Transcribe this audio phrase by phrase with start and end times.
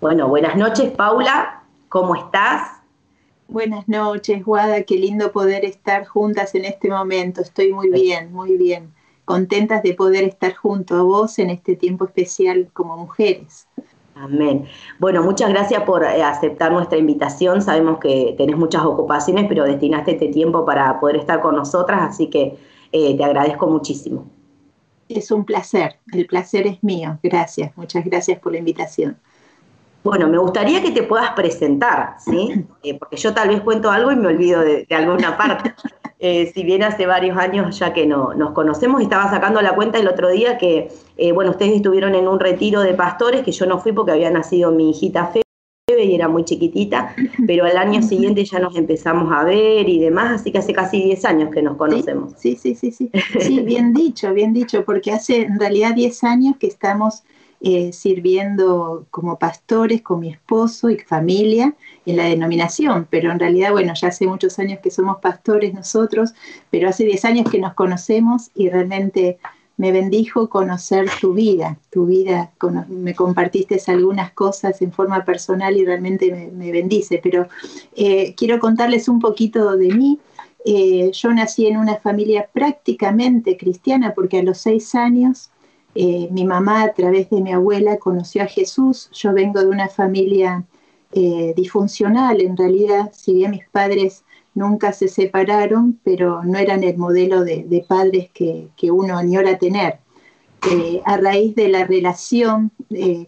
[0.00, 1.64] Bueno, buenas noches, Paula.
[1.88, 2.78] ¿Cómo estás?
[3.48, 4.84] Buenas noches, Guada.
[4.84, 7.40] Qué lindo poder estar juntas en este momento.
[7.40, 8.94] Estoy muy bien, muy bien.
[9.24, 13.66] Contentas de poder estar junto a vos en este tiempo especial como mujeres.
[14.14, 14.66] Amén.
[15.00, 17.60] Bueno, muchas gracias por eh, aceptar nuestra invitación.
[17.60, 22.28] Sabemos que tenés muchas ocupaciones, pero destinaste este tiempo para poder estar con nosotras, así
[22.28, 22.56] que
[22.92, 24.26] eh, te agradezco muchísimo.
[25.08, 27.18] Es un placer, el placer es mío.
[27.20, 29.18] Gracias, muchas gracias por la invitación.
[30.04, 32.64] Bueno, me gustaría que te puedas presentar, ¿sí?
[32.82, 35.74] Eh, porque yo tal vez cuento algo y me olvido de, alguna parte.
[36.20, 39.98] Eh, si bien hace varios años ya que no, nos conocemos, estaba sacando la cuenta
[39.98, 43.66] el otro día que, eh, bueno, ustedes estuvieron en un retiro de pastores, que yo
[43.66, 47.14] no fui porque había nacido mi hijita Febe y era muy chiquitita,
[47.46, 51.00] pero al año siguiente ya nos empezamos a ver y demás, así que hace casi
[51.04, 52.32] 10 años que nos conocemos.
[52.36, 53.12] Sí, sí, sí, sí.
[53.38, 57.22] Sí, bien dicho, bien dicho, porque hace en realidad 10 años que estamos
[57.60, 61.74] eh, sirviendo como pastores con mi esposo y familia
[62.06, 66.34] en la denominación, pero en realidad, bueno, ya hace muchos años que somos pastores nosotros,
[66.70, 69.38] pero hace 10 años que nos conocemos y realmente
[69.78, 72.52] me bendijo conocer tu vida, tu vida,
[72.88, 77.48] me compartiste algunas cosas en forma personal y realmente me, bendice, pero
[77.96, 80.18] eh, quiero contarles un poquito de mí.
[80.64, 85.50] Eh, yo nací en una familia prácticamente cristiana porque a los seis años
[85.94, 89.10] eh, mi mamá a través de mi abuela conoció a Jesús.
[89.12, 90.64] Yo vengo de una familia
[91.12, 96.96] eh, disfuncional, en realidad, si bien mis padres nunca se separaron, pero no eran el
[96.98, 99.98] modelo de, padres que, uno añora tener.
[100.70, 102.72] Eh, a raíz de la relación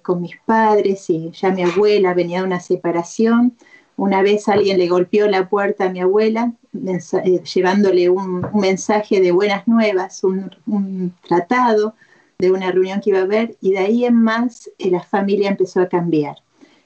[0.02, 3.56] con mis padres y ya mi abuela venía de una separación,
[3.97, 9.69] una vez alguien le golpeó la puerta a mi abuela llevándole un, mensaje de buenas
[9.69, 11.95] nuevas, un tratado
[12.41, 15.50] de una reunión que iba a haber y de ahí en más eh, la familia
[15.50, 16.36] empezó a cambiar.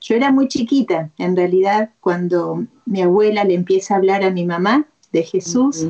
[0.01, 4.45] Yo era muy chiquita, en realidad, cuando mi abuela le empieza a hablar a mi
[4.45, 5.87] mamá de Jesús.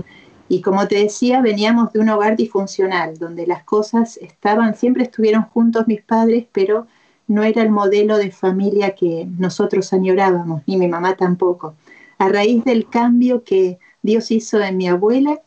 [0.48, 5.42] Y como te decía, veníamos de un hogar disfuncional, donde las cosas estaban, siempre estuvieron
[5.42, 6.86] juntos mis padres, pero
[7.26, 11.74] no era el modelo de familia que nosotros añorábamos, ni mi mamá tampoco.
[12.18, 15.40] A raíz del cambio que Dios hizo en mi abuela,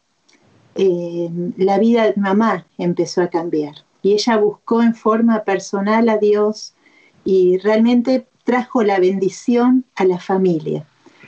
[0.75, 6.17] eh, la vida de mamá empezó a cambiar y ella buscó en forma personal a
[6.17, 6.73] Dios
[7.25, 10.87] y realmente trajo la bendición a la familia.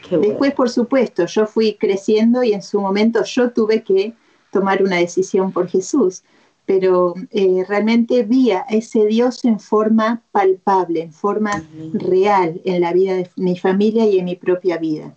[0.10, 4.14] Después, por supuesto, yo fui creciendo y en su momento yo tuve que
[4.54, 6.24] tomar una decisión por Jesús,
[6.66, 12.94] pero eh, realmente vi a ese Dios en forma palpable, en forma real en la
[12.94, 15.14] vida de mi familia y en mi propia vida.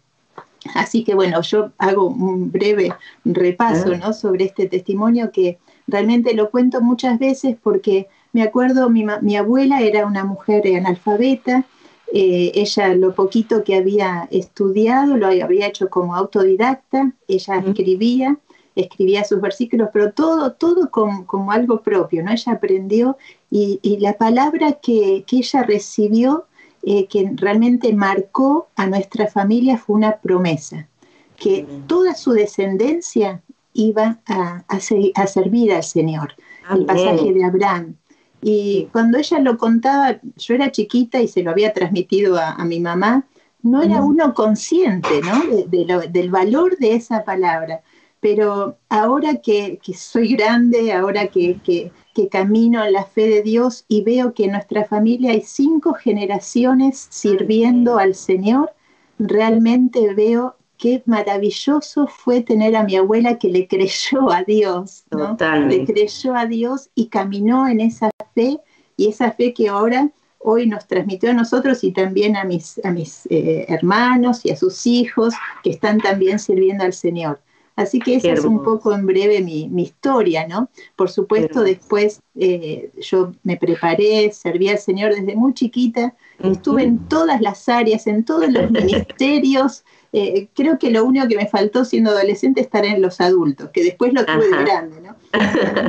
[0.74, 2.92] Así que bueno, yo hago un breve
[3.24, 4.12] repaso ¿no?
[4.12, 9.80] sobre este testimonio que Realmente lo cuento muchas veces porque me acuerdo, mi, mi abuela
[9.82, 11.66] era una mujer analfabeta,
[12.14, 18.38] eh, ella lo poquito que había estudiado lo había hecho como autodidacta, ella escribía,
[18.74, 22.30] escribía sus versículos, pero todo, todo como, algo propio, ¿no?
[22.30, 23.16] Ella aprendió
[23.50, 26.44] y, la palabra que, ella recibió,
[26.82, 30.88] eh, que realmente marcó a nuestra familia, fue una promesa,
[31.36, 33.40] que toda su descendencia
[33.74, 34.80] iba a, a,
[35.26, 36.34] servir al Señor,
[36.70, 37.96] el pasaje de Abraham.
[38.42, 42.80] Y cuando ella lo contaba, yo era chiquita y se lo había transmitido a, mi
[42.80, 43.24] mamá,
[43.62, 45.66] no era uno consciente ¿no?
[45.68, 47.82] del valor de esa palabra.
[48.18, 51.92] Pero ahora que, soy grande, ahora que, que,
[52.28, 57.06] camino en la fe de Dios y veo que en nuestra familia hay cinco generaciones
[57.10, 58.72] sirviendo al Señor,
[59.18, 65.36] realmente veo qué maravilloso fue tener a mi abuela que le creyó a Dios, ¿no?
[65.68, 68.58] le creyó a Dios y caminó en esa fe
[68.96, 70.10] y esa fe que ahora
[70.40, 74.56] hoy nos transmitió a nosotros y también a mis, a mis eh, hermanos y a
[74.56, 77.40] sus hijos que están también sirviendo al Señor.
[77.76, 80.68] Así que esa es un poco en breve mi, historia, ¿no?
[80.96, 86.98] Por supuesto, después eh, yo me preparé, serví al Señor desde muy chiquita, estuve en
[87.08, 91.86] todas las áreas, en todos los ministerios, eh, creo que lo único que me faltó
[91.86, 95.16] siendo adolescente estar en los adultos, que después lo tuve de grande, ¿no?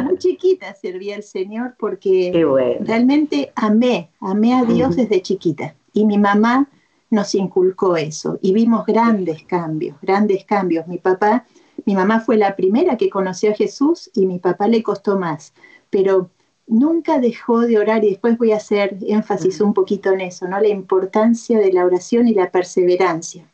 [0.03, 2.31] Muy chiquita serví al Señor porque
[2.81, 5.75] realmente amé, amé a Dios desde chiquita.
[5.91, 6.69] Y mi mamá
[7.09, 10.87] nos inculcó eso y vimos grandes cambios, grandes cambios.
[10.87, 11.45] Mi papá,
[11.85, 15.53] mi mamá fue la primera que conoció a Jesús y mi papá le costó más,
[15.89, 16.29] pero
[16.65, 20.61] nunca dejó de orar y después voy a hacer énfasis un poquito en eso, ¿no?
[20.61, 23.49] La importancia de la oración y la perseverancia.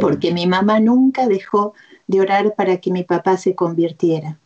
[0.00, 1.74] Porque mi mamá nunca dejó
[2.06, 4.38] de orar para que mi papá se convirtiera.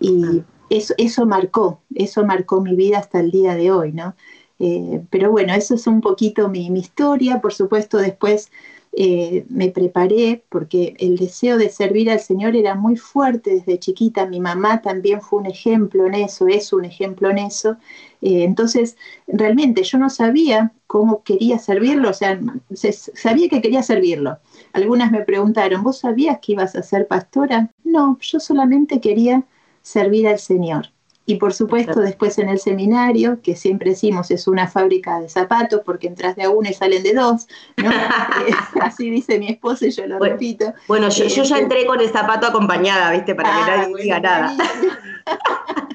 [0.00, 4.14] Y eso, eso marcó, eso marcó mi vida hasta el día de hoy, ¿no?
[4.58, 7.40] Eh, pero bueno, eso es un poquito mi, mi historia.
[7.40, 8.50] Por supuesto, después
[8.92, 14.26] eh, me preparé porque el deseo de servir al Señor era muy fuerte desde chiquita.
[14.26, 17.76] Mi mamá también fue un ejemplo en eso, es un ejemplo en eso.
[18.20, 22.40] Eh, entonces, realmente yo no sabía cómo quería servirlo, o sea,
[22.74, 24.38] sabía que quería servirlo.
[24.72, 27.70] Algunas me preguntaron, ¿vos sabías que ibas a ser pastora?
[27.84, 29.44] No, yo solamente quería
[29.82, 30.90] servir al Señor.
[31.28, 35.82] Y por supuesto, después en el seminario, que siempre decimos es una fábrica de zapatos
[35.84, 37.90] porque entras de a uno y salen de dos, ¿no?
[38.48, 40.72] Eh, así dice mi esposa y yo lo repito.
[40.86, 43.34] Bueno, yo, ya este entré con el zapato acompañada, ¿viste?
[43.34, 44.56] Para que ah, nadie diga nada.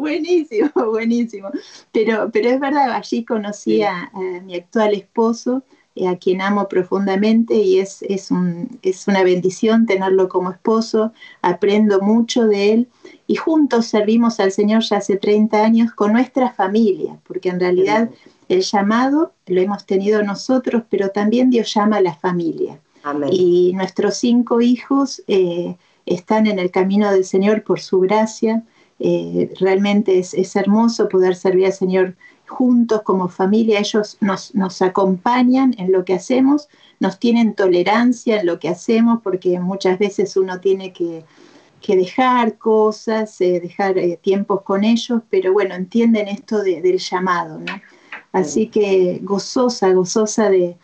[0.00, 1.50] buenísimo, buenísimo.
[1.92, 4.10] Pero, pero es verdad, allí conocí a,
[4.44, 5.62] mi actual esposo,
[5.94, 11.12] eh, a quien amo profundamente y es, es, un, es una bendición tenerlo como esposo,
[11.42, 12.88] aprendo mucho de él
[13.26, 18.10] y juntos servimos al Señor ya hace 30 años con nuestra familia, porque en realidad
[18.48, 22.80] el llamado lo hemos tenido nosotros, pero también Dios llama a la familia.
[23.30, 25.76] Y nuestros cinco hijos eh,
[26.06, 28.64] están en el camino del Señor por su gracia.
[29.00, 32.14] Eh, realmente es, hermoso poder servir al Señor
[32.46, 33.80] juntos como familia.
[33.80, 36.68] Ellos nos, nos acompañan en lo que hacemos,
[37.00, 41.24] nos tienen tolerancia en lo que hacemos, porque muchas veces uno tiene que
[41.80, 47.58] que dejar cosas, eh, dejar eh, tiempos con ellos, pero bueno, entienden esto del llamado,
[47.58, 47.72] ¿no?
[48.32, 50.76] Así que gozosa, gozosa de,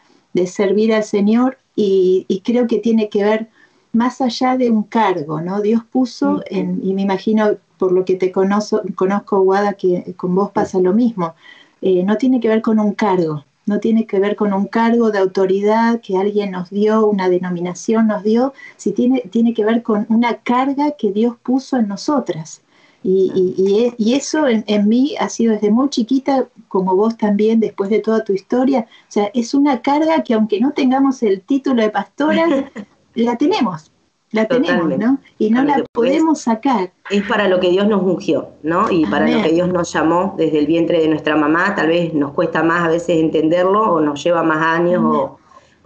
[0.46, 3.48] servir al Señor y, creo que tiene que ver
[3.92, 5.62] más allá de un cargo, ¿no?
[5.62, 10.34] Dios puso, en, y me imagino por lo que te conozco, conozco Guada, que con
[10.34, 11.34] vos pasa lo mismo,
[11.80, 15.10] eh, no tiene que ver con un cargo, no tiene que ver con un cargo
[15.10, 19.82] de autoridad que alguien nos dio, una denominación nos dio, si tiene, tiene que ver
[19.82, 22.62] con una carga que Dios puso en nosotras.
[23.02, 28.00] Y, y, eso en, mí ha sido desde muy chiquita, como vos también, después de
[28.00, 28.88] toda tu historia.
[29.02, 32.72] O sea, es una carga que aunque no tengamos el título de pastora,
[33.14, 33.92] la tenemos
[34.36, 35.18] la tenemos, ¿no?
[35.38, 36.92] Y no la podemos sacar.
[37.10, 38.90] Es para lo que Dios nos ungió, ¿no?
[38.90, 41.74] Y para lo que Dios nos llamó desde el vientre de nuestra mamá.
[41.74, 45.38] Tal vez nos cuesta más a veces entenderlo o nos lleva más años o,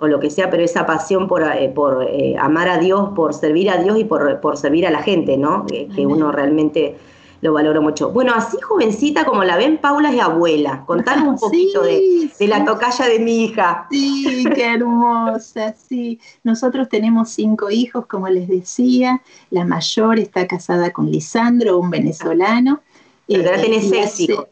[0.06, 3.68] lo que sea, pero esa pasión por, eh, por eh, amar a Dios, por servir
[3.68, 5.66] a Dios y por, por servir a la gente, ¿no?
[5.66, 6.96] que uno realmente
[7.40, 8.10] lo valoro mucho.
[8.10, 10.84] Bueno, así jovencita como la ven, Paula es abuela.
[10.86, 13.86] Contanos un poquito de, la tocaya de mi hija.
[13.90, 16.20] Sí, qué hermosa, sí.
[16.44, 19.22] Nosotros tenemos cinco hijos, como les decía.
[19.50, 22.82] La mayor está casada con Lisandro, un venezolano.
[23.26, 24.46] Pero ahora eh, tenés seis hijos.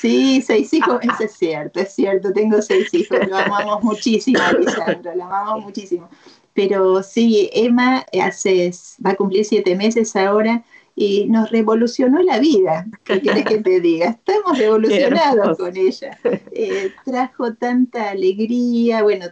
[0.00, 5.14] Sí, seis hijos, eso es cierto, es cierto, tengo seis hijos, lo amamos muchísimo Lisandro,
[5.14, 6.08] lo amamos muchísimo.
[6.52, 8.72] Pero sí, Emma hace,
[9.06, 10.64] va a cumplir siete meses ahora,
[11.00, 12.84] y nos revolucionó la vida.
[13.04, 14.08] ¿Qué quieres que te diga?
[14.08, 16.18] Estamos revolucionados con ella.
[16.50, 19.26] Eh, trajo tanta alegría, bueno,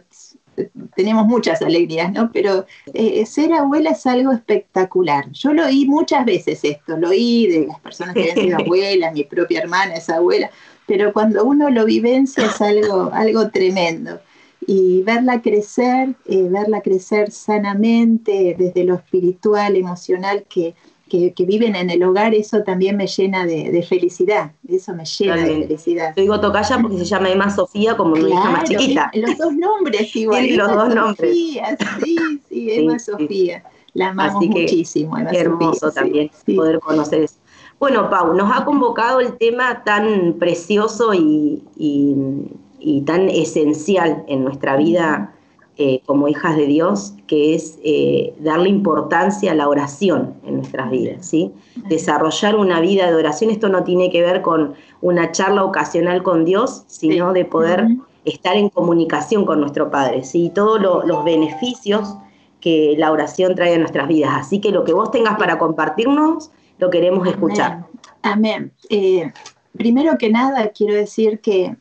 [0.95, 2.31] tenemos muchas alegrías, ¿no?
[2.31, 5.29] Pero eh, ser abuela es algo espectacular.
[5.33, 9.13] Yo lo oí muchas veces esto, lo oí de las personas que han sido abuelas,
[9.13, 10.49] mi propia hermana es abuela,
[10.85, 14.21] pero cuando uno lo vivencia es algo, algo tremendo.
[14.69, 20.75] Y verla crecer, eh, verla crecer sanamente desde lo espiritual, emocional, que
[21.07, 25.61] que, viven en el hogar, eso también me llena de, felicidad, eso me llena de
[25.63, 26.13] felicidad.
[26.15, 29.11] Yo digo Tocaya porque se llama Emma Sofía como mi hija más chiquita.
[29.13, 30.55] Los dos nombres igual.
[30.55, 31.31] los dos nombres.
[31.31, 32.17] Sofía, sí,
[32.49, 33.63] sí, Emma Sofía.
[33.93, 37.35] La amamos muchísimo, Emma hermoso también poder conocer eso.
[37.79, 44.77] Bueno, Pau, nos ha convocado el tema tan precioso y, y tan esencial en nuestra
[44.77, 45.33] vida
[45.79, 50.89] eh, como hijas de Dios, que es eh, darle importancia a la oración en nuestras
[50.89, 51.51] vidas, ¿sí?
[51.87, 56.45] Desarrollar una vida de oración, esto no tiene que ver con una charla ocasional con
[56.45, 57.87] Dios, sino de poder
[58.25, 60.51] estar en comunicación con nuestro Padre, ¿sí?
[60.55, 62.17] Todos los beneficios
[62.59, 64.31] que la oración trae a nuestras vidas.
[64.33, 67.85] Así que lo que vos tengas para compartirnos, lo queremos escuchar.
[68.23, 68.71] Amén.
[68.89, 69.31] Eh,
[69.73, 71.75] primero que nada, quiero decir que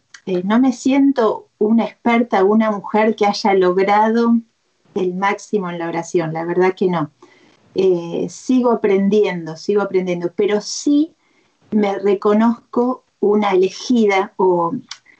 [0.45, 4.35] no me siento una experta, una mujer que haya logrado
[4.95, 7.11] el máximo en la oración, la verdad que no.
[7.75, 11.15] Eh, sigo aprendiendo, sigo aprendiendo, pero sí
[11.71, 14.73] me reconozco una elegida o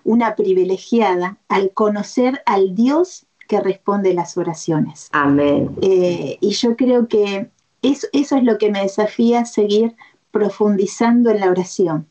[0.05, 5.09] una privilegiada al conocer al Dios que responde las oraciones.
[5.13, 5.77] Amén.
[5.83, 7.51] Eh, y yo creo que
[7.83, 9.95] eso, eso es lo que me desafía a seguir
[10.31, 12.07] profundizando en la oración,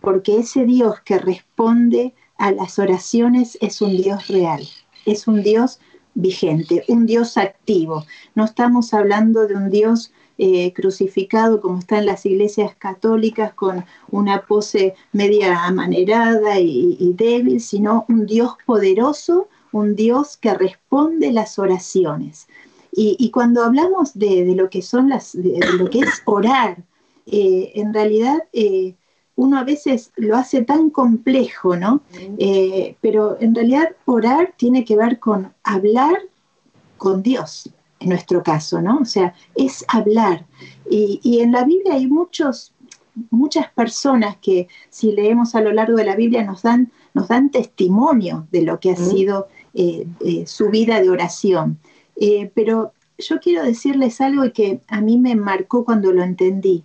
[0.00, 4.66] porque ese Dios que responde a las oraciones es un Dios real,
[5.04, 5.80] es un Dios
[6.14, 8.04] vigente, un Dios activo.
[8.34, 13.84] No estamos hablando de un Dios eh, crucificado como está en las iglesias católicas con
[14.10, 21.58] una pose media amanerada y, débil, sino un Dios poderoso, un Dios que responde las
[21.58, 22.46] oraciones.
[23.00, 26.78] Y, cuando hablamos de, lo que son las, de, lo que es orar,
[27.26, 28.94] eh, en realidad eh,
[29.38, 32.02] uno a veces lo hace tan complejo, ¿no?
[33.00, 36.18] pero en realidad orar tiene que ver con hablar
[36.98, 38.98] con Dios, en nuestro caso, ¿no?
[38.98, 40.44] O sea, es hablar.
[40.90, 42.74] Y, en la Biblia hay muchos,
[43.30, 47.50] muchas personas que si leemos a lo largo de la Biblia nos dan, nos dan
[47.50, 51.78] testimonio de lo que ha sido eh, eh, su vida de oración.
[52.16, 56.84] Eh, pero yo quiero decirles algo que a mí me marcó cuando lo entendí.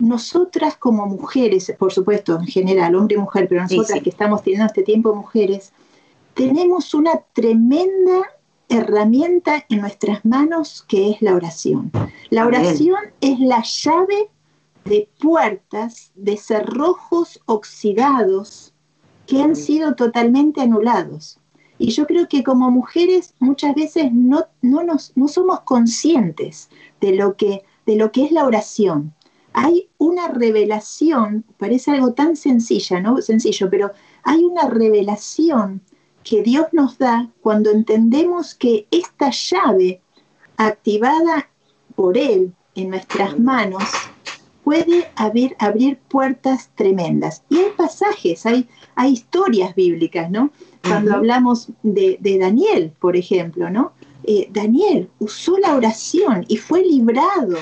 [0.00, 4.66] Nosotras como mujeres, por supuesto, en general, hombre y mujer, pero nosotras que estamos teniendo
[4.66, 5.72] este tiempo mujeres,
[6.34, 8.22] tenemos una tremenda
[8.68, 11.90] herramienta en nuestras manos que es la oración.
[12.30, 14.30] La oración es la llave
[14.84, 18.72] de puertas, de cerrojos oxidados
[19.26, 21.38] que han sido totalmente anulados.
[21.78, 26.68] Y yo creo que como mujeres muchas veces no, no, nos, no somos conscientes
[27.00, 29.14] de lo, que, de lo que es la oración.
[29.52, 33.20] Hay una revelación, parece algo tan sencilla, ¿no?
[33.20, 33.92] Sencillo, pero
[34.22, 35.82] hay una revelación
[36.22, 40.00] que Dios nos da cuando entendemos que esta llave
[40.56, 41.48] activada
[41.94, 43.82] por Él en nuestras manos
[44.64, 47.42] puede abrir, abrir puertas tremendas.
[47.48, 50.52] Y hay pasajes, hay, hay historias bíblicas, ¿no?
[50.86, 53.92] Cuando hablamos de, Daniel, por ejemplo, ¿no?
[54.24, 57.56] Eh, Daniel usó la oración y fue librado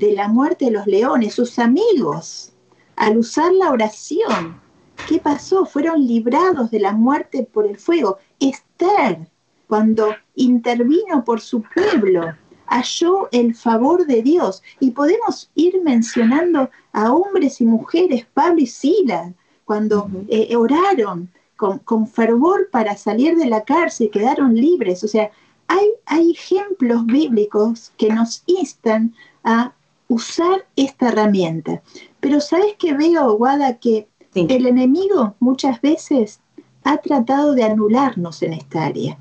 [0.00, 2.52] de la muerte de los leones, sus amigos,
[2.96, 4.60] al usar la oración
[5.08, 5.64] ¿Qué pasó?
[5.66, 8.18] Fueron librados de la muerte por el fuego.
[8.38, 9.28] Esther,
[9.66, 12.34] cuando intervino por su pueblo,
[12.66, 14.62] halló el favor de Dios.
[14.78, 19.32] Y podemos ir mencionando a hombres y mujeres, Pablo y Sila,
[19.64, 25.04] cuando eh, oraron con, fervor para salir de la cárcel, quedaron libres.
[25.04, 25.30] O sea,
[25.68, 29.14] hay, hay ejemplos bíblicos que nos instan
[29.44, 29.72] a
[30.10, 31.82] usar esta herramienta.
[32.18, 33.78] Pero ¿sabes qué veo, Guada?
[33.78, 36.40] Que el enemigo muchas veces
[36.82, 39.18] ha tratado de anularnos en esta área,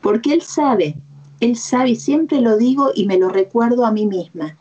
[0.00, 0.96] porque él sabe,
[1.40, 4.56] él sabe, y siempre lo digo y me lo recuerdo a mí misma,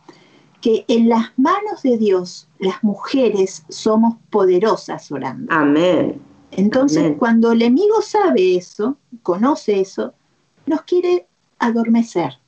[0.61, 5.53] que en las manos de Dios las mujeres somos poderosas orando.
[5.53, 6.19] Amén.
[6.51, 10.13] Entonces, cuando el enemigo sabe eso, conoce eso,
[10.65, 11.27] nos quiere
[11.59, 12.39] adormecer.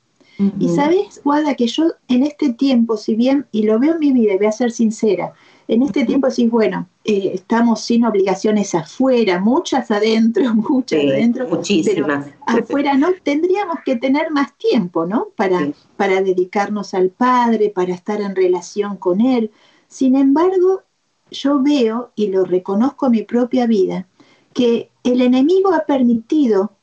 [0.59, 4.11] Y sabes, Guada, que yo en este tiempo, si bien, y lo veo en mi
[4.11, 5.33] vida, y voy a ser sincera,
[5.67, 11.47] en este tiempo sí, bueno, eh, estamos sin obligaciones afuera, muchas adentro, muchas adentro.
[11.47, 12.25] Muchísimas.
[12.45, 15.29] Pero afuera no, tendríamos que tener más tiempo, ¿no?
[15.35, 19.51] Para, para dedicarnos al Padre, para estar en relación con Él.
[19.87, 20.83] Sin embargo,
[21.31, 24.07] yo veo y lo reconozco en mi propia vida,
[24.53, 26.73] que el enemigo ha permitido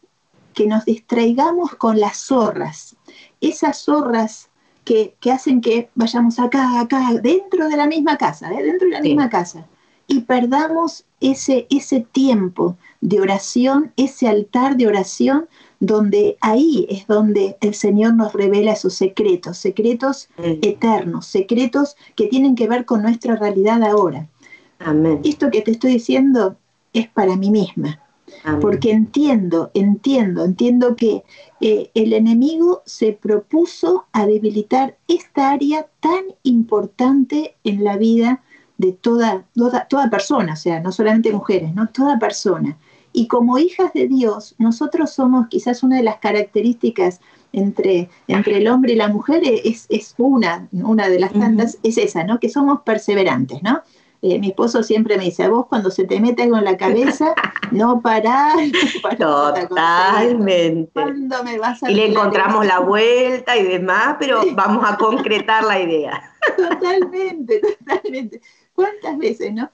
[0.54, 2.96] que nos distraigamos con las zorras.
[3.42, 4.48] Esas zorras
[4.84, 8.62] que, hacen que vayamos acá, acá, dentro de la misma casa, ¿eh?
[8.62, 9.66] dentro de la misma casa,
[10.06, 15.48] y perdamos ese, ese tiempo de oración, ese altar de oración,
[15.80, 22.54] donde ahí es donde el Señor nos revela esos secretos, secretos eternos, secretos que tienen
[22.54, 24.28] que ver con nuestra realidad ahora.
[24.78, 25.20] Amén.
[25.24, 26.56] Esto que te estoy diciendo
[26.92, 28.00] es para mí misma
[28.60, 31.22] porque entiendo, entiendo, entiendo que
[31.60, 38.42] eh, el enemigo se propuso a debilitar esta área tan importante en la vida
[38.78, 39.46] de toda,
[39.88, 41.88] toda, persona, o sea, no solamente mujeres, ¿no?
[41.88, 42.78] Toda persona.
[43.12, 47.20] Y como hijas de Dios, nosotros somos quizás una de las características
[47.52, 51.98] entre, entre el hombre y la mujer, es, es una, una de las tantas, es
[51.98, 52.40] esa, ¿no?
[52.40, 53.82] Que somos perseverantes, ¿no?
[54.24, 56.76] Eh, mi esposo siempre me dice, a vos cuando se te mete algo en la
[56.76, 57.34] cabeza,
[57.72, 58.54] no parás.
[59.18, 60.90] Totalmente.
[61.44, 65.80] me vas a y le encontramos la vuelta y demás, pero vamos a concretar la
[65.80, 66.32] idea.
[66.56, 68.40] Totalmente, totalmente.
[68.74, 69.70] ¿Cuántas veces, no?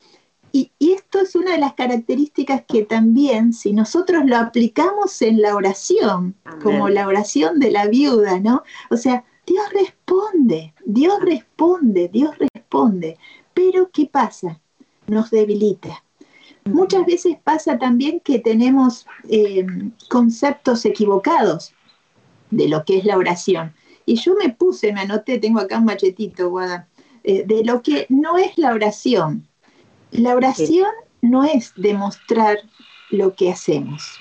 [0.51, 5.55] Y, esto es una de las características que también, si nosotros lo aplicamos en la
[5.55, 8.63] oración, como la oración de la viuda, ¿no?
[8.91, 13.19] O sea, Dios responde, Dios responde, Dios responde.
[13.59, 14.61] Pero ¿qué pasa?
[15.09, 16.05] Nos debilita.
[16.65, 19.67] Muchas veces pasa también que tenemos eh,
[20.09, 21.75] conceptos equivocados
[22.53, 23.75] de lo que es la oración.
[24.07, 26.87] Y yo me puse, me anoté, tengo acá un machetito, Guada,
[27.25, 29.49] eh, de lo que no es la oración.
[30.13, 32.59] La oración no es demostrar
[33.11, 34.21] lo que hacemos.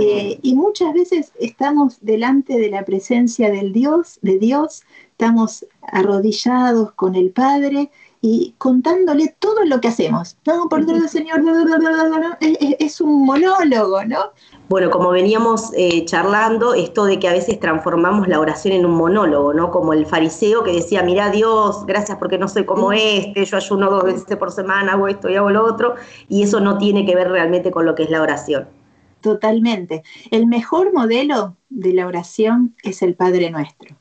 [0.00, 6.92] Eh, y muchas veces estamos delante de la presencia del Dios, de Dios, estamos arrodillados
[6.92, 7.90] con el Padre
[8.24, 10.36] y contándole todo lo que hacemos.
[10.46, 11.42] No, por Dios, Señor,
[12.40, 14.30] es, un monólogo, ¿no?
[14.68, 18.92] Bueno, como veníamos eh, charlando, esto de que a veces transformamos la oración en un
[18.92, 19.72] monólogo, ¿no?
[19.72, 23.90] Como el fariseo que decía, mira Dios, gracias porque no soy como este, yo ayuno
[23.90, 25.96] dos veces por semana, hago esto y hago lo otro,
[26.28, 28.68] y eso no tiene que ver realmente con lo que es la oración.
[29.20, 30.04] Totalmente.
[30.30, 33.96] El mejor modelo de la oración es el Padre Nuestro.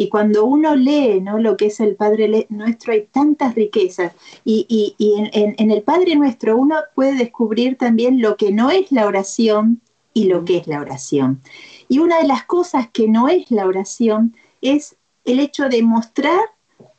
[0.00, 1.38] Y cuando uno lee ¿no?
[1.38, 4.14] lo que es el Padre Nuestro, hay tantas riquezas.
[4.46, 9.82] Y, en, el Padre Nuestro uno puede descubrir también lo que no es la oración
[10.14, 11.42] y lo que es la oración.
[11.86, 16.40] Y una de las cosas que no es la oración es el hecho de mostrar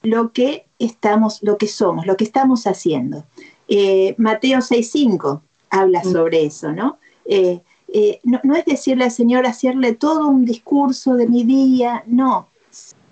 [0.03, 3.25] lo que estamos, lo que somos, lo que estamos haciendo.
[3.67, 5.41] Eh, Mateo 6.5
[5.71, 6.11] habla mm.
[6.11, 6.99] sobre eso, ¿no?
[7.25, 12.03] Eh, eh, no, no, es decirle al Señor, hacerle todo un discurso de mi día,
[12.05, 12.50] no,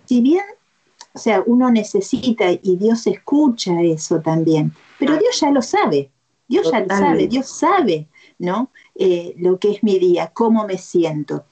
[0.10, 0.44] si bien,
[1.14, 6.10] o sea, uno necesita y Dios escucha eso también, pero Dios ya lo sabe,
[6.48, 8.08] Dios ya lo sabe, Dios sabe,
[8.40, 8.72] ¿no?
[8.96, 11.46] Eh, lo que es mi día, cómo me siento.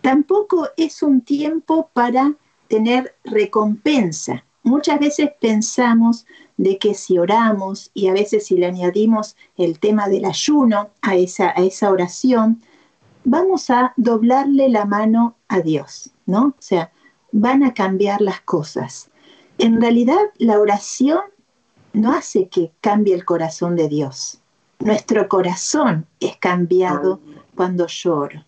[0.00, 2.32] Tampoco es un tiempo para
[2.68, 4.46] tener recompensa.
[4.62, 6.24] Muchas veces pensamos
[6.56, 11.16] de que si oramos y a veces si le añadimos el tema del ayuno a
[11.16, 12.62] esa, a esa oración,
[13.24, 16.54] vamos a doblarle la mano a Dios, ¿no?
[16.58, 16.90] O sea,
[17.32, 19.10] van a cambiar las cosas.
[19.58, 21.20] En realidad, la oración
[21.92, 24.40] no hace que cambie el corazón de Dios.
[24.78, 27.20] Nuestro corazón es cambiado
[27.54, 28.46] cuando lloro.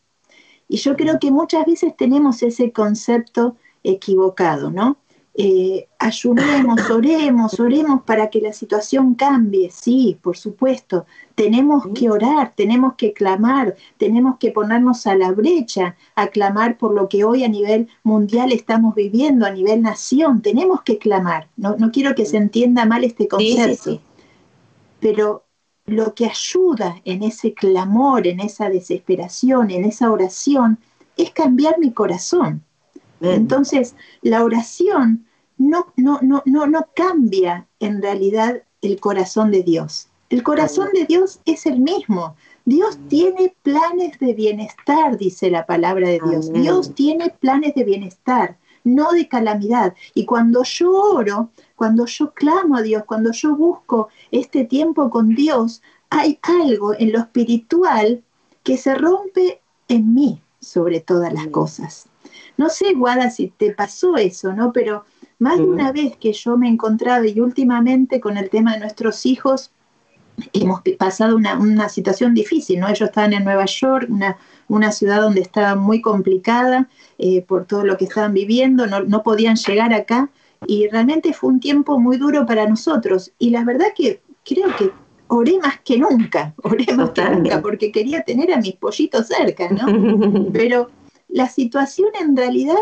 [0.69, 4.97] Y yo creo que muchas veces tenemos ese concepto equivocado, ¿no?
[5.35, 12.53] Eh, ayunemos, oremos, oremos para que la situación cambie, sí, por supuesto, tenemos que orar,
[12.55, 17.45] tenemos que clamar, tenemos que ponernos a la brecha, a clamar por lo que hoy
[17.45, 22.37] a nivel mundial estamos viviendo, a nivel nación, tenemos que clamar, no, quiero que se
[22.37, 24.03] entienda mal este concepto,
[25.01, 25.45] pero
[25.87, 30.79] lo que ayuda en ese clamor, en esa desesperación, en esa oración,
[31.17, 32.63] es cambiar mi corazón.
[33.21, 35.27] Entonces, la oración
[35.63, 40.09] no, no, no, no, no cambia en realidad el corazón de Dios.
[40.29, 42.35] El corazón de Dios es el mismo.
[42.65, 46.53] Dios tiene planes de bienestar, dice la palabra de Dios.
[46.53, 49.95] Dios tiene planes de bienestar, no de calamidad.
[50.15, 55.35] Y cuando yo oro, cuando yo clamo a Dios, cuando yo busco este tiempo con
[55.35, 58.23] Dios, hay algo en lo espiritual
[58.65, 62.07] que se rompe en mí sobre todas las cosas.
[62.57, 64.73] No sé, Guada, si te pasó eso, ¿no?
[64.73, 65.05] Pero
[65.43, 68.79] más de una vez que yo me he encontrado y últimamente con el tema de
[68.79, 69.73] nuestros hijos,
[70.53, 72.87] hemos pasado una, situación difícil, ¿no?
[72.87, 74.37] Ellos estaban en Nueva York, una,
[74.69, 79.25] una ciudad donde estaba muy complicada eh, por todo lo que estaban viviendo, no, no,
[79.25, 80.31] podían llegar acá
[80.67, 83.33] y realmente fue un tiempo muy duro para nosotros.
[83.41, 84.93] Y la verdad que creo que
[85.27, 89.69] oré más que nunca, oré más que nunca, porque quería tener a mis pollitos cerca,
[89.71, 90.51] ¿no?
[90.53, 90.89] Pero
[91.29, 92.77] la situación en realidad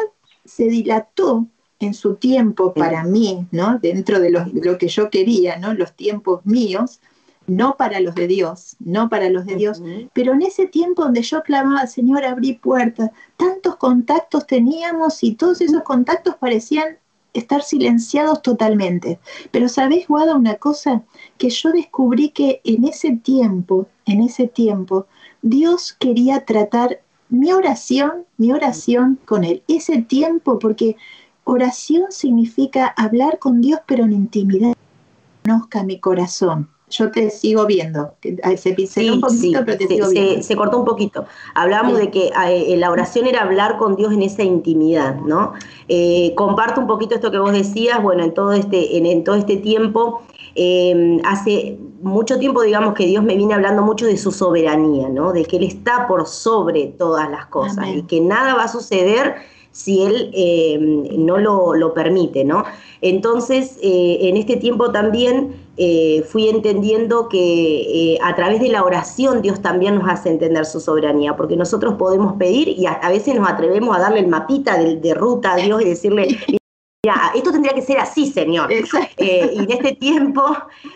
[0.44, 1.46] se dilató
[1.80, 3.78] en su tiempo para mí, ¿no?
[3.78, 5.74] Dentro de lo, que yo quería, ¿no?
[5.74, 7.00] Los tiempos míos,
[7.46, 11.22] no para los de Dios, no para los de Dios, pero en ese tiempo donde
[11.22, 16.98] yo clamaba, Señor, abrí puertas, tantos contactos teníamos y todos esos contactos parecían
[17.32, 19.18] estar silenciados totalmente.
[19.50, 21.02] Pero sabes, Guada, una cosa,
[21.38, 25.06] que yo descubrí que en ese tiempo, en ese tiempo,
[25.42, 30.96] Dios quería tratar mi oración, mi oración con Él, ese tiempo, porque
[31.44, 34.74] oración significa hablar con Dios, pero en intimidad,
[35.44, 36.68] conozca mi corazón.
[36.90, 38.14] Yo te sigo viendo.
[38.56, 40.42] Se un poquito, pero te sigo viendo.
[40.42, 41.24] Se, cortó un poquito.
[41.54, 45.52] Hablamos de que eh, la oración era hablar con Dios en esa intimidad, ¿no?
[45.88, 49.56] Eh, comparto un poquito esto que vos decías, bueno, en todo este, en todo este
[49.58, 50.22] tiempo
[50.54, 55.32] eh, hace mucho tiempo, digamos, que Dios me viene hablando mucho de su soberanía, ¿no?
[55.32, 59.36] De que Él está por sobre todas las cosas y que nada va a suceder
[59.72, 60.78] si Él eh,
[61.16, 62.64] no lo, permite, ¿no?
[63.00, 65.70] Entonces, eh, en este tiempo también
[66.28, 71.36] fui entendiendo que a través de la oración Dios también nos hace entender su soberanía,
[71.38, 75.14] porque nosotros podemos pedir y a, veces nos atrevemos a darle el mapita de, de
[75.14, 76.36] ruta a Dios y decirle,
[77.02, 78.70] ya, esto tendría que ser así, Señor.
[78.70, 80.42] Eh, y en este tiempo,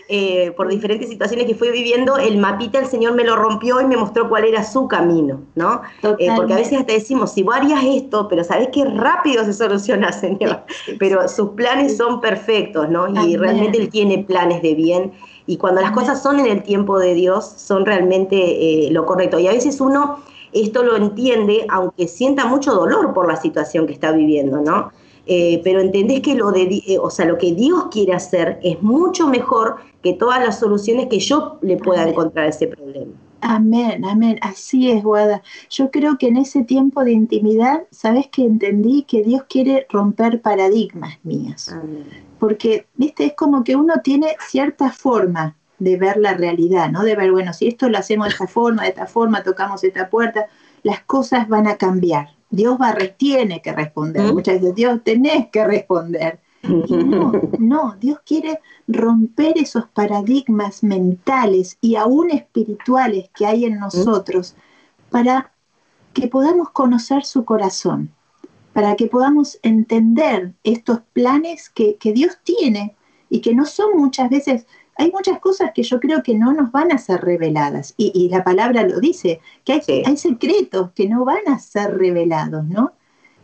[0.07, 3.85] eh, por diferentes situaciones que fui viviendo, el mapita el Señor me lo rompió y
[3.85, 5.81] me mostró cuál era su camino, ¿no?
[6.19, 9.53] Eh, porque a veces hasta decimos, si vos harías esto, pero sabés qué rápido se
[9.53, 10.63] soluciona, Señor.
[10.99, 13.07] Pero sus planes son perfectos, ¿no?
[13.25, 15.11] Y realmente Él tiene planes de bien.
[15.47, 19.39] Y cuando las cosas son en el tiempo de Dios, son realmente lo correcto.
[19.39, 20.19] Y a veces uno
[20.53, 24.91] esto lo entiende, aunque sienta mucho dolor por la situación que está viviendo, ¿no?
[25.27, 28.81] Eh, pero entendés que lo de, eh, o sea, lo que Dios quiere hacer es
[28.81, 33.11] mucho mejor que todas las soluciones que yo le pueda encontrar a ese problema.
[33.41, 34.39] Amén, amén.
[34.41, 35.41] Así es, Guada.
[35.69, 40.41] Yo creo que en ese tiempo de intimidad, ¿sabes que entendí que Dios quiere romper
[40.41, 41.71] paradigmas míos?
[42.39, 47.03] Porque, viste, es como que uno tiene cierta forma de ver la realidad, ¿no?
[47.03, 50.09] De ver, bueno, si esto lo hacemos de esta forma, de esta forma, tocamos esta
[50.09, 50.47] puerta,
[50.83, 52.29] las cosas van a cambiar.
[52.55, 54.33] Dios va, tiene que responder.
[54.33, 56.39] Muchas veces, Dios, tenés que responder.
[56.63, 64.55] no, no, Dios quiere romper esos paradigmas mentales y aún espirituales que hay en nosotros
[65.09, 65.51] para
[66.13, 68.11] que podamos conocer su corazón,
[68.73, 72.95] para que podamos entender estos planes que, que Dios tiene
[73.29, 74.65] y que no son muchas veces
[74.97, 77.93] hay muchas cosas que yo creo que no nos van a ser reveladas.
[77.97, 82.93] Y, la palabra lo dice, que hay, secretos que no van a ser revelados, ¿no?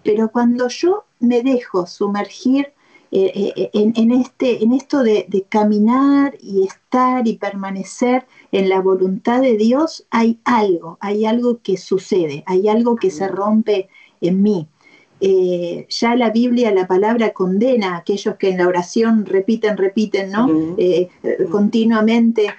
[0.04, 2.74] Pero cuando yo me dejo sumergir
[3.12, 8.80] eh, eh, en, este, en esto de, de, caminar y estar y permanecer en la
[8.80, 13.90] voluntad de Dios, hay algo, hay algo que sucede, hay algo que se rompe
[14.22, 14.68] en mí.
[15.24, 20.32] Eh, ya la Biblia, la palabra condena a aquellos que en la oración repiten, repiten,
[20.32, 20.50] ¿no?
[20.80, 22.52] Eh, eh, continuamente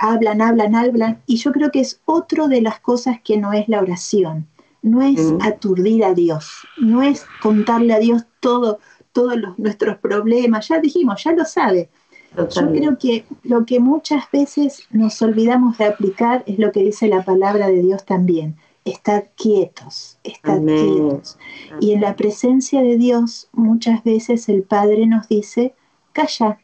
[0.00, 1.22] hablan, hablan, hablan.
[1.26, 4.48] Y yo creo que es otro de las cosas que no es la oración.
[4.82, 8.80] No es aturdir a Dios, no es contarle a Dios todo,
[9.12, 10.66] todos nuestros problemas.
[10.66, 11.90] Ya dijimos, ya lo sabe.
[12.36, 17.08] Yo creo que lo que muchas veces nos olvidamos de aplicar es lo que dice
[17.08, 18.56] la palabra de Dios también
[18.90, 21.38] estad quietos, estad quietos.
[21.80, 25.74] Y en la presencia de Dios muchas veces el Padre nos dice,
[26.12, 26.58] calla,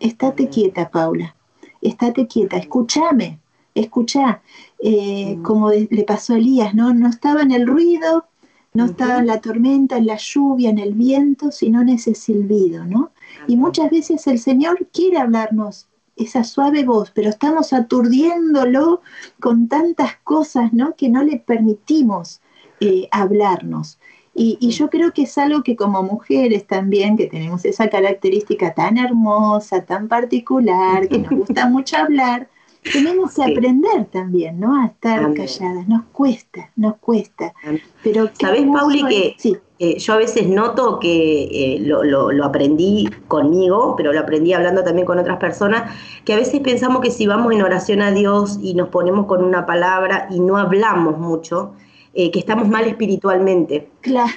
[0.00, 1.36] estate quieta, Paula,
[1.80, 3.38] estate quieta, escúchame,
[3.74, 4.42] escucha,
[4.78, 6.92] eh, como le pasó a Elías, ¿no?
[6.92, 8.26] No estaba en el ruido,
[8.74, 12.84] no estaba en la tormenta, en la lluvia, en el viento, sino en ese silbido,
[12.84, 13.12] ¿no?
[13.46, 19.00] Y muchas veces el Señor quiere hablarnos esa suave voz, pero estamos aturdiéndolo
[19.40, 20.94] con tantas cosas, ¿no?
[20.96, 22.40] Que no le permitimos
[22.80, 23.98] eh, hablarnos.
[24.34, 28.96] Y, yo creo que es algo que como mujeres también, que tenemos esa característica tan
[28.96, 32.48] hermosa, tan particular, que nos gusta mucho hablar,
[32.82, 34.80] tenemos que aprender también, ¿no?
[34.80, 35.86] A estar calladas.
[35.86, 37.54] Nos cuesta, nos cuesta.
[38.02, 39.56] Pero ¿Sabes, Pauli, que sí.
[39.98, 45.18] yo a veces noto que eh, lo, aprendí conmigo, pero lo aprendí hablando también con
[45.18, 45.92] otras personas,
[46.24, 49.44] que a veces pensamos que si vamos en oración a Dios y nos ponemos con
[49.44, 51.74] una palabra y no hablamos mucho,
[52.14, 53.88] eh, que estamos mal espiritualmente.
[54.00, 54.32] Claro.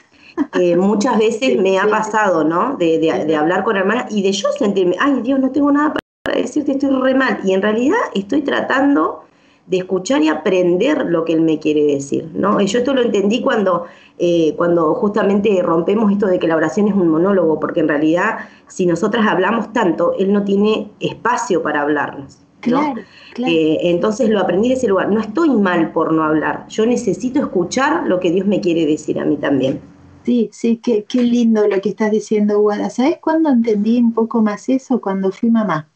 [0.59, 2.75] Eh, muchas veces me ha pasado, ¿no?
[2.77, 6.04] De, de, hablar con hermanas y de yo sentirme, ay Dios, no tengo nada para
[6.35, 7.39] para decirte estoy re mal.
[7.45, 9.23] Y en realidad estoy tratando
[9.67, 12.59] de escuchar y aprender lo que él me quiere decir, ¿no?
[12.59, 13.85] Y yo esto lo entendí cuando,
[14.19, 18.39] eh, cuando justamente rompemos esto de que la oración es un monólogo, porque en realidad
[18.67, 22.37] si nosotras hablamos tanto, él no tiene espacio para hablarnos.
[22.59, 23.01] Claro,
[23.47, 25.09] eh, entonces lo aprendí de ese lugar.
[25.09, 26.67] No estoy mal por no hablar.
[26.67, 29.79] Yo necesito escuchar lo que Dios me quiere decir a mí también.
[30.25, 32.89] Sí, sí, qué, qué lindo lo que estás diciendo, Guada.
[32.89, 34.99] ¿Sabes cuándo entendí un poco más eso?
[34.99, 35.89] Cuando fui mamá.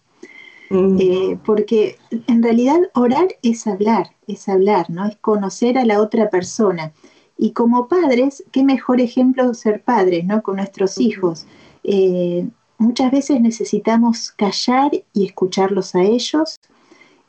[0.72, 5.08] Eh, porque en realidad orar es hablar, es hablar, ¿no?
[5.08, 6.94] Es conocer a la otra persona.
[7.38, 10.44] Y como padres, qué mejor ejemplo ser padres, ¿no?
[10.44, 11.48] Con nuestros hijos.
[11.84, 16.60] Eh, muchas veces necesitamos callar y escucharlos a ellos.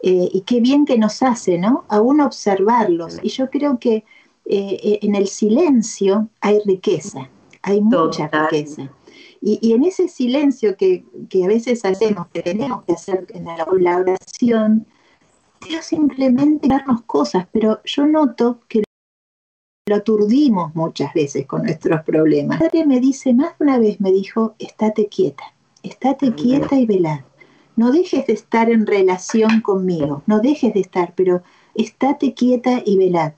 [0.03, 1.85] Eh, y qué bien que nos hace, ¿no?
[1.89, 3.19] Aún observarlos.
[3.23, 4.05] Y yo creo que
[4.53, 7.31] en el silencio hay riqueza,
[7.63, 8.91] hay mucha riqueza.
[9.43, 11.05] Y, en ese silencio que,
[11.43, 14.87] a veces hacemos, que tenemos que hacer en la, oración,
[15.67, 18.83] Dios simplemente darnos cosas, pero yo noto que
[19.87, 22.61] lo aturdimos muchas veces con nuestros problemas.
[22.61, 27.21] Padre me dice, más de una vez me dijo, estate quieta, estate quieta y velad.
[27.77, 31.43] No dejes de estar en relación conmigo, no dejes de estar, pero
[31.75, 33.33] estate quieta y velad.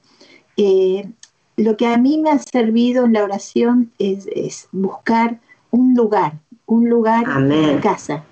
[0.56, 1.08] Eh,
[1.56, 5.40] lo que a mí me ha servido en la oración es, es buscar
[5.72, 8.24] un lugar, un lugar en casa,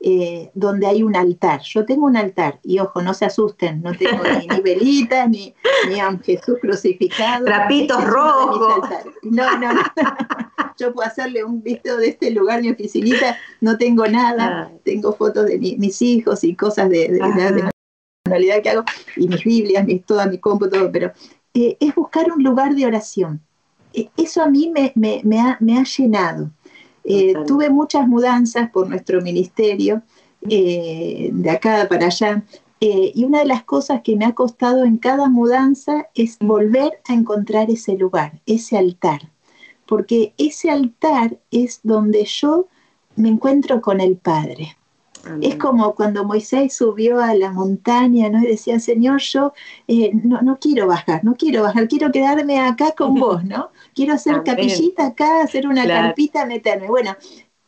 [0.00, 1.60] eh, donde hay un altar.
[1.62, 5.54] Yo tengo un altar, y ojo, no se asusten, no tengo ni, velitas, ni,
[5.88, 7.44] ni, a Jesús crucificado.
[7.44, 8.88] Trapitos rojos.
[9.24, 9.82] No, no, no.
[10.78, 14.78] Yo puedo hacerle un visto de este lugar, mi oficinita, no tengo nada, ah.
[14.84, 17.70] tengo fotos de mis hijos y cosas de, de, la
[18.24, 18.84] realidad que hago,
[19.16, 21.10] y mis Biblias, mis, toda mi compu, todo, pero
[21.54, 23.40] eh, es buscar un lugar de oración.
[23.92, 26.52] E, eso a mí me, me, me, ha, me ha llenado.
[27.08, 30.02] Eh, tuve muchas mudanzas por nuestro ministerio,
[30.48, 32.44] eh, de acá para allá,
[32.80, 37.00] Eh, y una de las cosas que me ha costado en cada mudanza es volver
[37.08, 39.32] a encontrar ese lugar, ese altar,
[39.86, 42.68] porque ese altar es donde yo
[43.16, 44.78] me encuentro con el Padre.
[45.40, 48.40] Es como cuando Moisés subió a la montaña, ¿no?
[48.42, 49.52] Y decía, Señor, yo
[49.88, 53.70] eh, no, quiero bajar, no quiero bajar, quiero quedarme acá con vos, ¿no?
[53.98, 56.86] Quiero hacer capillita acá, hacer una carpita, meterme.
[56.86, 57.16] Bueno,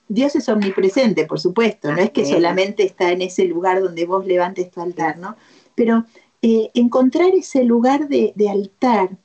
[0.06, 4.24] Dios es omnipresente, por supuesto, no es que solamente está en ese lugar donde vos
[4.24, 5.34] levantes tu altar, ¿no?
[5.74, 6.04] Pero
[6.40, 9.18] eh, encontrar ese lugar de, altar,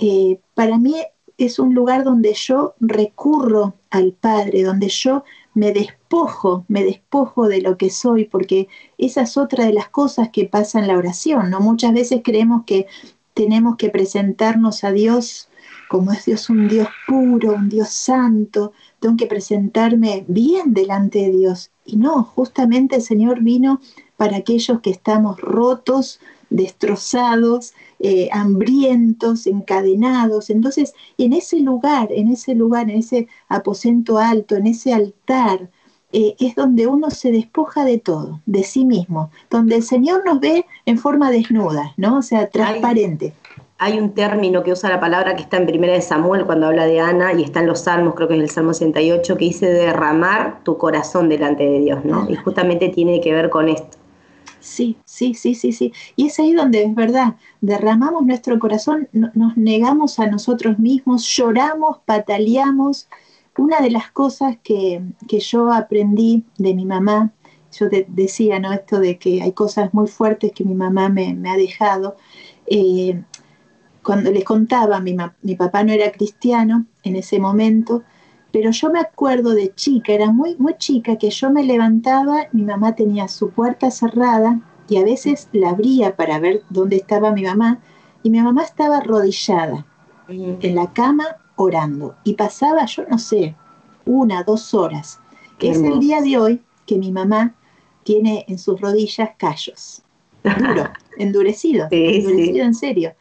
[0.00, 0.96] eh, para mí
[1.38, 7.62] es un lugar donde yo recurro al Padre, donde yo me despojo, me despojo de
[7.62, 8.68] lo que soy, porque
[8.98, 11.60] esa es otra de las cosas que pasa en la oración, ¿no?
[11.60, 12.86] Muchas veces creemos que
[13.32, 15.49] tenemos que presentarnos a Dios
[15.90, 21.32] como es Dios un Dios puro, un Dios santo, tengo que presentarme bien delante de
[21.32, 21.72] Dios.
[21.84, 23.80] Y no, justamente el Señor vino
[24.16, 30.50] para aquellos que estamos rotos, destrozados, eh, hambrientos, encadenados.
[30.50, 35.70] Entonces, en ese lugar, en ese lugar, en ese aposento alto, en ese altar,
[36.12, 40.38] eh, es donde uno se despoja de todo, de sí mismo, donde el Señor nos
[40.38, 42.18] ve en forma desnuda, ¿no?
[42.18, 43.34] O sea, transparente
[43.80, 46.84] hay un término que usa la palabra que está en Primera de Samuel cuando habla
[46.84, 49.66] de Ana y está en los Salmos, creo que es el Salmo 68, que dice
[49.70, 52.28] derramar tu corazón delante de Dios, ¿no?
[52.28, 53.96] Y justamente tiene que ver con esto.
[54.60, 55.94] Sí, sí, sí, sí, sí.
[56.14, 62.00] Y es ahí donde es verdad, derramamos nuestro corazón, nos negamos a nosotros mismos, lloramos,
[62.04, 63.08] pataleamos.
[63.56, 67.32] Una de las cosas que, yo aprendí de mi mamá,
[67.72, 68.74] yo decía, ¿no?
[68.74, 72.16] Esto de que hay cosas muy fuertes que mi mamá me, ha dejado.
[72.66, 73.22] Eh,
[74.02, 78.02] cuando les contaba, mi, mi papá no era cristiano en ese momento,
[78.52, 82.62] pero yo me acuerdo de chica, era muy, muy chica, que yo me levantaba, mi
[82.62, 87.44] mamá tenía su puerta cerrada y a veces la abría para ver dónde estaba mi
[87.44, 87.78] mamá,
[88.22, 89.86] y mi mamá estaba arrodillada
[90.28, 92.16] en la cama orando.
[92.24, 93.54] Y pasaba, yo no sé,
[94.04, 95.20] una, dos horas.
[95.60, 97.54] es el día de hoy que mi mamá
[98.02, 100.02] tiene en sus rodillas callos.
[100.42, 103.14] Duro, endurecido, endurecido en serio.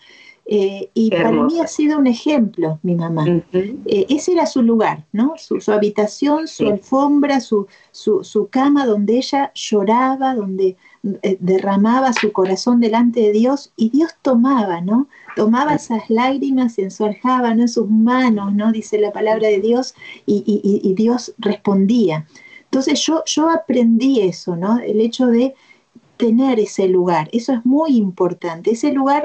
[0.52, 3.24] Eh, y para mí ha sido un ejemplo mi mamá.
[3.54, 5.36] Eh, ese era su lugar, ¿no?
[5.38, 10.76] Su, habitación, su alfombra, su, su, cama donde ella lloraba, donde
[11.22, 15.08] eh, derramaba su corazón delante de Dios y Dios tomaba, ¿no?
[15.36, 17.62] Tomaba esas lágrimas en su aljaba, ¿no?
[17.62, 18.72] En sus manos, ¿no?
[18.72, 19.94] Dice la palabra de Dios
[20.26, 20.44] y,
[20.84, 22.26] y Dios respondía.
[22.64, 24.80] Entonces yo, yo aprendí eso, ¿no?
[24.80, 25.54] El hecho de
[26.18, 29.24] tener ese lugar, eso es muy importante, ese lugar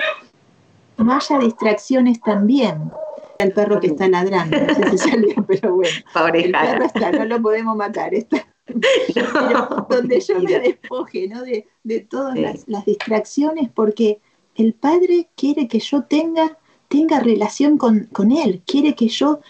[0.98, 2.90] no haya distracciones también.
[3.38, 5.96] El perro que está ladrando, no sé si salió, pero bueno.
[6.34, 8.14] el perro está, no lo podemos matar.
[8.14, 8.46] Está.
[9.14, 11.42] Pero donde yo me despoje ¿no?
[11.42, 14.20] de, de todas las, las, distracciones, porque
[14.54, 19.40] el Padre quiere que yo tenga, tenga relación con, con Él, quiere que yo,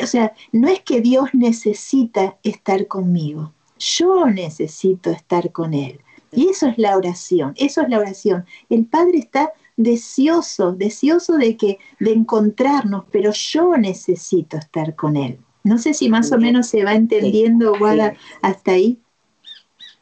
[0.00, 6.00] o sea, no es que Dios necesita estar conmigo, yo necesito estar con Él.
[6.32, 8.44] Y eso es la oración, eso es la oración.
[8.68, 15.38] El Padre está deseoso, deseoso de que de encontrarnos, pero yo necesito estar con él.
[15.64, 18.98] No sé si más o menos se va entendiendo, Guada, hasta ahí.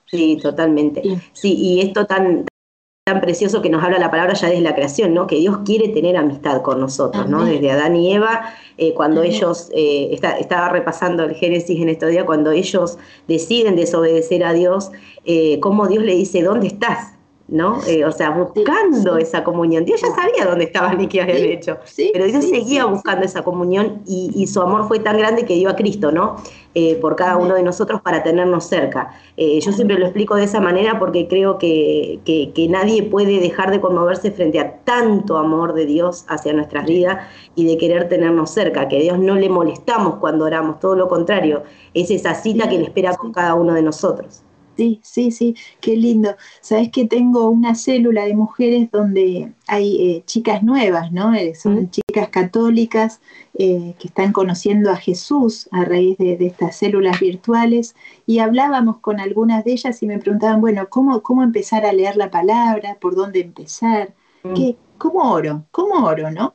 [0.06, 1.02] Sí, totalmente.
[1.32, 2.44] Sí, y esto tan,
[3.04, 5.26] tan precioso que nos habla la palabra ya desde la creación, ¿no?
[5.26, 7.46] Que Dios quiere tener amistad con nosotros, ¿no?
[7.46, 12.24] Desde Adán y Eva, eh, cuando ellos, eh, estaba repasando el Génesis en estos días,
[12.24, 14.92] cuando ellos deciden desobedecer a Dios,
[15.24, 17.13] eh, cómo Dios le dice, ¿dónde estás?
[17.48, 17.80] ¿No?
[17.86, 19.84] Eh, o sea, buscando esa comunión.
[19.84, 21.78] Dios ya sabía dónde estaban y qué habían hecho,
[22.12, 25.74] pero Dios seguía buscando esa comunión y, su amor fue tan grande que dio a
[25.74, 26.36] Cristo, ¿no?
[26.74, 29.14] Eh, por cada uno de nosotros para tenernos cerca.
[29.36, 33.70] Eh, yo siempre lo explico de esa manera porque creo que, que, nadie puede dejar
[33.70, 38.50] de conmoverse frente a tanto amor de Dios hacia nuestras vidas y de querer tenernos
[38.50, 41.62] cerca, que a Dios no le molestamos cuando oramos, todo lo contrario,
[41.94, 44.42] es esa cita que le espera con cada uno de nosotros.
[44.76, 46.36] Sí, sí, sí, qué lindo.
[46.60, 51.32] Sabes que tengo una célula de mujeres donde hay eh, chicas nuevas, ¿no?
[51.34, 53.20] Eh, son chicas católicas
[53.56, 57.94] eh, que están conociendo a Jesús a raíz de, estas células virtuales
[58.26, 62.16] y hablábamos con algunas de ellas y me preguntaban, bueno, ¿cómo, cómo empezar a leer
[62.16, 62.96] la palabra?
[63.00, 64.12] ¿Por dónde empezar?
[64.42, 64.54] Mm.
[64.54, 65.64] ¿Qué, ¿Cómo oro?
[65.70, 66.54] ¿Cómo oro, no?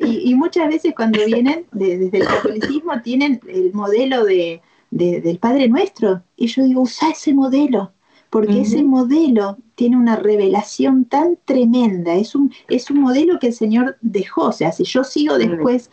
[0.00, 4.60] Y, muchas veces cuando vienen desde el catolicismo tienen el modelo de
[4.92, 6.22] del Padre Nuestro.
[6.36, 7.92] Y yo digo, usa ese modelo,
[8.30, 13.52] porque ese modelo tiene una revelación tan tremenda, es un, es un modelo que el
[13.52, 15.90] Señor dejó, o sea, si yo sigo después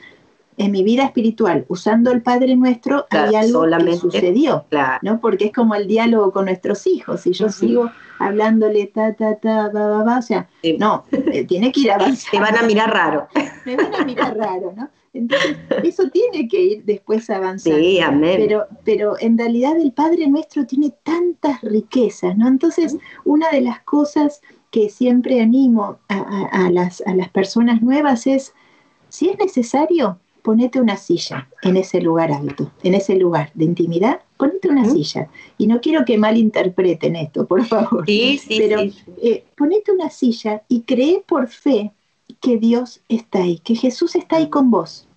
[0.60, 4.66] en mi vida espiritual, usando el Padre Nuestro, hay algo que sucedió,
[5.02, 5.22] ¿no?
[5.22, 7.22] Porque es como el diálogo con nuestros hijos.
[7.22, 11.72] Si yo sigo hablándole ta, ta, ta, va, va, va, o sea, no, eh, tiene
[11.72, 12.32] que ir avanzando.
[12.32, 13.28] Te van a mirar raro.
[13.66, 14.90] Me van a mirar raro, ¿no?
[15.14, 17.80] Entonces, eso tiene que ir después avanzando.
[17.80, 18.36] Sí, amén.
[18.38, 22.50] Pero, pero en realidad el Padre Nuestro tiene tantas riquezas, ¿no?
[22.50, 24.42] Entonces, una de las cosas
[24.72, 28.54] que siempre animo a, las, a las personas nuevas es,
[29.08, 34.22] si es necesario, ponete una silla en ese lugar alto, en ese lugar de intimidad,
[34.38, 35.30] ponete una silla.
[35.58, 38.06] Y no quiero que malinterpreten esto, por favor.
[38.06, 38.82] Sí, sí, pero
[39.22, 41.92] eh, ponete una silla y cree por fe
[42.42, 45.08] que Dios está ahí, que Jesús está ahí con vos.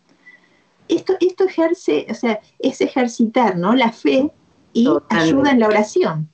[0.89, 3.75] Esto, esto ejerce, o sea, es ejercitar ¿no?
[3.75, 4.31] la fe
[4.73, 6.29] y ayuda en la oración.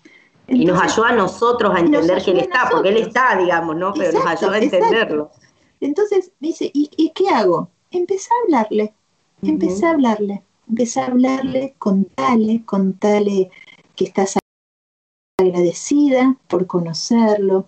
[0.47, 3.93] y nos ayuda a nosotros a entender que Él está, porque Él está, digamos, ¿no?
[3.93, 5.31] Pero nos ayuda a entenderlo.
[5.81, 7.71] Entonces me dice, ¿y, qué hago?
[7.91, 8.93] Empecé a hablarle,
[9.41, 13.51] empecé a hablarle, empecé a hablarle, contale, contale
[13.97, 14.37] que estás
[15.41, 17.67] agradecida por conocerlo,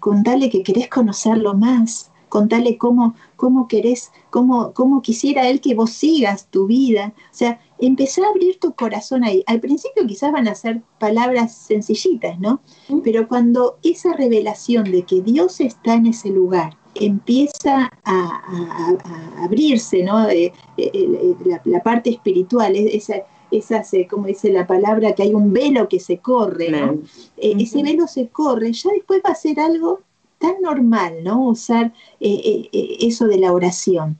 [0.00, 5.90] contale que querés conocerlo más, contale cómo, cómo querés, cómo, cómo quisiera él que vos
[5.90, 7.12] sigas tu vida.
[7.30, 9.44] O sea, empezar a abrir tu corazón ahí.
[9.46, 12.62] Al principio quizás van a ser palabras sencillitas, ¿no?
[13.04, 20.28] Pero cuando esa revelación de que Dios está en ese lugar empieza a, abrirse, ¿no?
[20.28, 21.34] Eh, eh, eh,
[21.64, 23.16] la, parte espiritual, esa,
[23.50, 26.98] esa, como dice la palabra, que hay un velo que se corre, ¿no?
[27.36, 30.00] Ese velo se corre, ya después va a ser algo
[30.38, 31.48] tan normal, ¿no?
[31.48, 34.18] Usar eh, eh, eh, eso de la oración.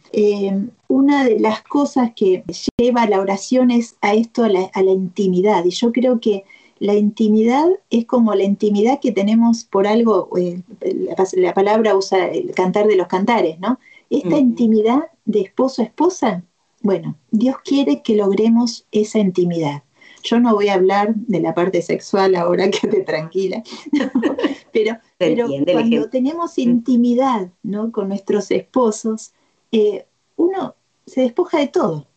[0.89, 2.45] una de las cosas que
[2.79, 5.65] lleva a la oración es a esto, a la, intimidad.
[5.65, 6.45] Y yo creo que
[6.81, 10.31] la intimidad es como la intimidad que tenemos por algo,
[11.37, 13.79] la, palabra usa el cantar de los cantares, ¿no?
[14.11, 16.43] Esta intimidad de esposo a esposa,
[16.83, 19.83] bueno, Dios quiere que logremos esa intimidad.
[20.23, 23.63] Yo no voy a hablar de la parte sexual ahora, quédate tranquila,
[24.73, 27.93] pero, pero cuando tenemos intimidad ¿no?
[27.93, 29.33] con nuestros esposos,
[29.73, 30.75] eh, uno
[31.07, 32.08] se despoja de todo.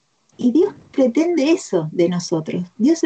[0.42, 2.64] Y Dios pretende eso de nosotros.
[2.78, 3.02] Dios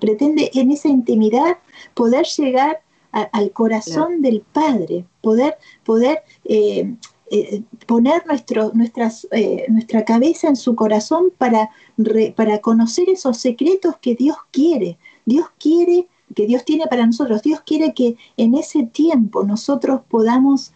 [0.00, 1.58] pretende en esa intimidad
[1.92, 2.80] poder llegar
[3.12, 6.94] al corazón del Padre, poder, poder eh,
[7.30, 11.70] eh, poner nuestro, nuestras, eh, nuestra cabeza en su corazón para,
[12.34, 14.96] para conocer esos secretos que Dios quiere.
[15.26, 17.42] Dios quiere, que Dios tiene para nosotros.
[17.42, 20.72] Dios quiere que en ese tiempo nosotros podamos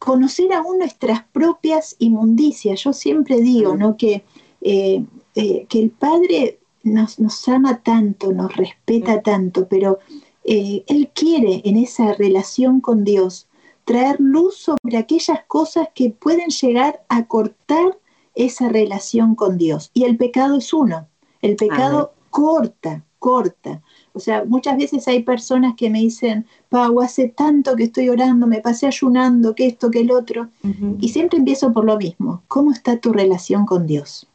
[0.00, 2.82] conocer aún nuestras propias inmundicias.
[2.82, 3.96] Yo siempre digo ¿no?
[3.96, 4.24] que,
[4.62, 5.04] eh,
[5.34, 9.98] que el Padre nos, nos, ama tanto, nos respeta tanto, pero
[10.44, 13.48] Él quiere en esa relación con Dios
[13.84, 17.98] traer luz sobre aquellas cosas que pueden llegar a cortar
[18.34, 19.90] esa relación con Dios.
[19.94, 21.06] Y el pecado es uno.
[21.42, 23.82] El pecado corta, corta.
[24.12, 28.46] O sea, muchas veces hay personas que me dicen, Pau, hace tanto que estoy orando,
[28.46, 30.48] me pasé ayunando, que esto, que el otro.
[31.00, 32.42] Y siempre empiezo por lo mismo.
[32.48, 34.26] ¿Cómo está tu relación con Dios?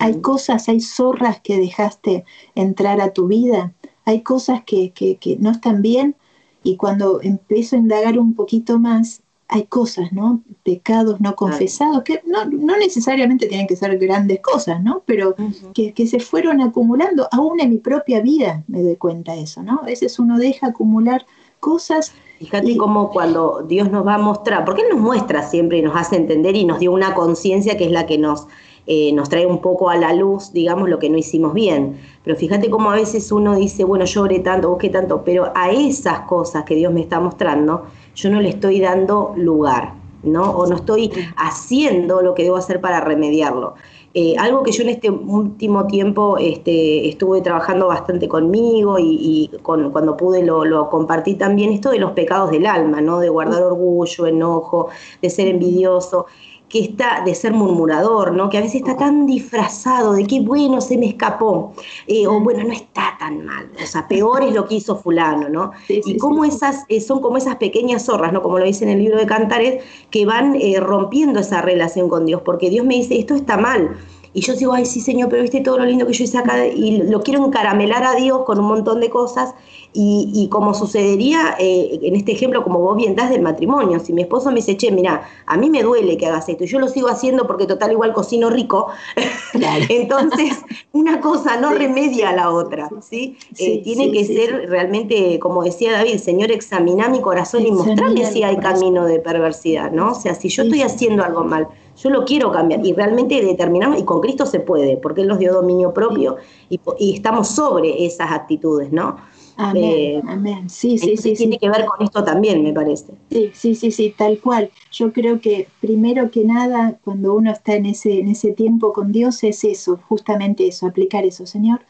[0.00, 3.72] Hay cosas, hay zorras que dejaste entrar a tu vida,
[4.04, 6.16] hay cosas que, que, que no están bien
[6.62, 10.42] y cuando empiezo a indagar un poquito más, hay cosas, ¿no?
[10.62, 15.02] Pecados no confesados, que no, necesariamente tienen que ser grandes cosas, ¿no?
[15.06, 15.34] Pero
[15.74, 19.80] que, se fueron acumulando, aún en mi propia vida me doy cuenta de eso, ¿no?
[19.82, 21.26] A veces uno deja acumular
[21.58, 22.12] cosas.
[22.38, 25.96] Fíjate cómo cuando Dios nos va a mostrar, porque Él nos muestra siempre y nos
[25.96, 28.46] hace entender y nos dio una conciencia que es la que nos
[28.92, 32.00] eh, nos trae un poco a la luz, digamos, lo que no hicimos bien.
[32.24, 36.22] Pero fíjate cómo a veces uno dice, bueno, lloré tanto, busqué tanto, pero a esas
[36.22, 37.84] cosas que Dios me está mostrando,
[38.16, 40.50] yo no le estoy dando lugar, ¿no?
[40.50, 43.74] O no estoy haciendo lo que debo hacer para remediarlo.
[44.12, 50.16] Eh, algo que yo en este último tiempo este, estuve trabajando bastante conmigo y, cuando
[50.16, 53.20] pude lo, lo, compartí también, esto de los pecados del alma, ¿no?
[53.20, 54.88] De guardar orgullo, enojo,
[55.22, 56.26] de ser envidioso
[56.70, 58.48] que está de ser murmurador, ¿no?
[58.48, 61.74] Que a veces está tan disfrazado de que bueno, se me escapó,
[62.06, 65.48] eh, o bueno, no está tan mal, o sea, peor es lo que hizo fulano,
[65.48, 65.72] ¿no?
[65.88, 68.40] y cómo esas eh, son como esas pequeñas zorras, ¿no?
[68.40, 72.24] Como lo dice en el libro de Cantares, que van eh, rompiendo esa relación con
[72.24, 73.96] Dios, porque Dios me dice, esto está mal.
[74.32, 76.66] Y yo digo, ay, sí, Señor, pero viste todo lo lindo que yo hice acá
[76.66, 79.54] y lo quiero encaramelar a Dios con un montón de cosas.
[79.92, 84.22] Y, como sucedería eh, en este ejemplo, como vos bien das del matrimonio, si mi
[84.22, 86.86] esposo me dice, che, mira, a mí me duele que hagas esto y yo lo
[86.86, 88.86] sigo haciendo porque total igual cocino rico,
[89.88, 90.58] entonces
[90.92, 93.36] una cosa no remedia a la otra, ¿sí?
[93.58, 98.44] Eh, tiene que ser realmente, como decía David, Señor, examina mi corazón y mostrarme si
[98.44, 100.12] hay camino de perversidad, ¿no?
[100.12, 101.66] O sea, si yo estoy haciendo algo mal,
[102.02, 105.38] yo lo quiero cambiar y realmente determinamos, y con Cristo se puede, porque Él nos
[105.38, 106.36] dio dominio propio
[106.68, 106.80] y,
[107.14, 109.16] estamos sobre esas actitudes, ¿no?
[109.56, 110.70] Amén, eh, amén.
[110.70, 111.34] Sí, sí, sí.
[111.34, 113.12] Tiene que ver con esto también, me parece.
[113.30, 114.70] Sí, sí, sí, sí, tal cual.
[114.90, 119.12] Yo creo que primero que nada, cuando uno está en ese, en ese tiempo con
[119.12, 121.44] Dios, es eso, justamente eso, aplicar eso.
[121.44, 121.80] Señor,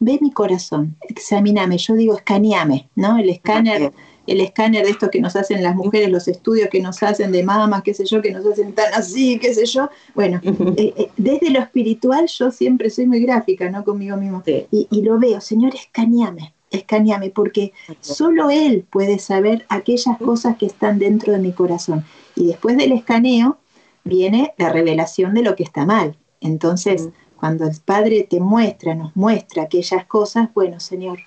[0.00, 1.78] ve mi corazón, examíname.
[1.78, 3.18] Yo digo, escaneame, ¿no?
[3.18, 3.92] El escáner
[4.30, 7.42] el escáner de estos que nos hacen las mujeres, los estudios que nos hacen de
[7.42, 9.90] mamas, qué sé yo, que nos hacen tan así, qué sé yo.
[10.14, 10.40] Bueno,
[10.76, 13.82] eh, eh, desde lo espiritual yo siempre soy muy gráfica, ¿no?
[13.82, 14.40] Conmigo mismo.
[14.46, 21.00] Y, lo veo, Señor, escaneame, escaneame, porque solo Él puede saber aquellas cosas que están
[21.00, 22.04] dentro de mi corazón.
[22.36, 23.58] Y después del escaneo
[24.04, 26.16] viene la revelación de lo que está mal.
[26.40, 31.18] Entonces, cuando el Padre te muestra, nos muestra aquellas cosas, bueno, Señor,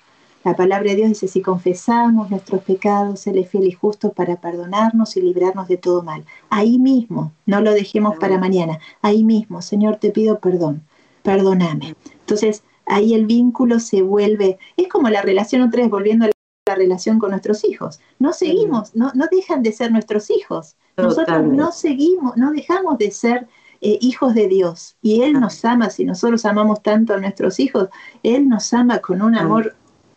[0.44, 4.36] la palabra de Dios dice, si confesamos nuestros pecados, Él es fiel y justo para
[4.36, 6.24] perdonarnos y librarnos de todo mal.
[6.50, 10.82] Ahí mismo, no lo dejemos para mañana, ahí mismo, Señor, te pido perdón,
[11.22, 11.94] perdóname.
[12.20, 16.30] Entonces, ahí el vínculo se vuelve, es como la relación otra vez, volviendo a
[16.68, 18.00] la relación con nuestros hijos.
[18.18, 20.76] No seguimos, no, no dejan de ser nuestros hijos.
[20.98, 23.48] Nosotros no seguimos, no dejamos de ser
[23.80, 24.96] eh, hijos de Dios.
[25.00, 27.88] Y Él nos ama, si nosotros amamos tanto a nuestros hijos,
[28.22, 29.74] Él nos ama con un amor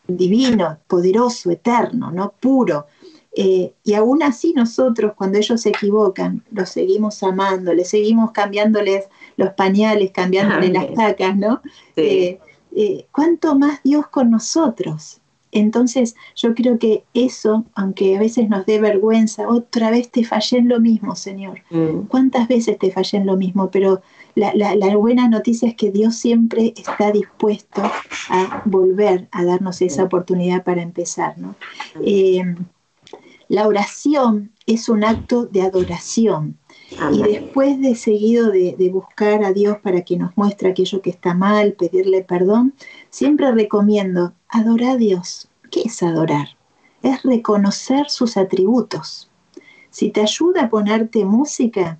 [0.07, 2.33] divino, poderoso, eterno, ¿no?
[2.39, 2.87] Puro.
[3.39, 9.05] Eh, y aún así nosotros, cuando ellos se equivocan, los seguimos amando, les seguimos cambiándoles
[9.35, 11.61] los pañales, cambiándoles las cacas, ¿no?
[11.95, 12.39] Eh,
[12.75, 15.21] eh, ¿Cuánto más Dios con nosotros?
[15.51, 20.57] Entonces yo creo que eso, aunque a veces nos dé vergüenza, otra vez te fallé
[20.57, 21.61] en lo mismo, Señor.
[21.69, 22.07] Mm.
[22.07, 23.69] ¿Cuántas veces te fallé en lo mismo?
[23.71, 24.01] Pero
[24.37, 27.81] la, buena noticia es que Dios siempre está dispuesto
[28.29, 31.35] a volver a darnos esa oportunidad para empezar.
[32.03, 32.43] Eh,
[33.49, 36.57] la oración es un acto de adoración.
[37.11, 41.33] Y después de seguido de, buscar a Dios para que nos muestre aquello que está
[41.33, 42.73] mal, pedirle perdón,
[43.09, 45.49] siempre recomiendo adorar a Dios.
[45.71, 46.49] ¿Qué es adorar?
[47.01, 49.29] Es reconocer sus atributos.
[49.89, 51.99] Si te ayuda a ponerte música,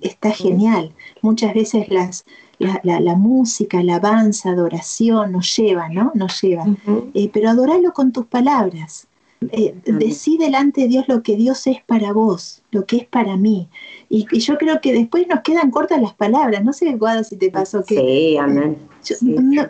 [0.00, 0.92] está genial.
[1.22, 2.24] Muchas veces las,
[2.58, 6.12] la, la, música, alabanza, adoración nos lleva, ¿no?
[6.14, 6.66] Nos lleva.
[7.14, 9.06] Eh, pero adoralo con tus palabras.
[9.52, 13.36] Eh, decí delante de Dios lo que Dios es para vos, lo que es para
[13.36, 13.68] mí.
[14.08, 16.64] Y, yo creo que después nos quedan cortas las palabras.
[16.64, 17.94] No sé, Guada, si te pasó que.
[17.94, 18.78] Sí, amén.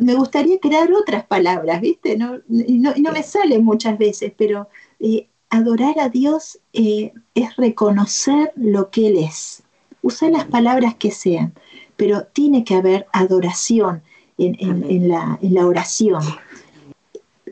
[0.01, 2.17] me gustaría crear otras palabras, ¿viste?
[2.17, 4.69] No, y no, no me salen muchas veces, pero
[5.01, 7.13] eh, adorar a Dios es
[7.57, 9.63] reconocer lo que Él es
[10.03, 11.53] usa las palabras que sean,
[11.97, 14.03] pero tiene que haber adoración
[14.39, 16.23] en, la, oración.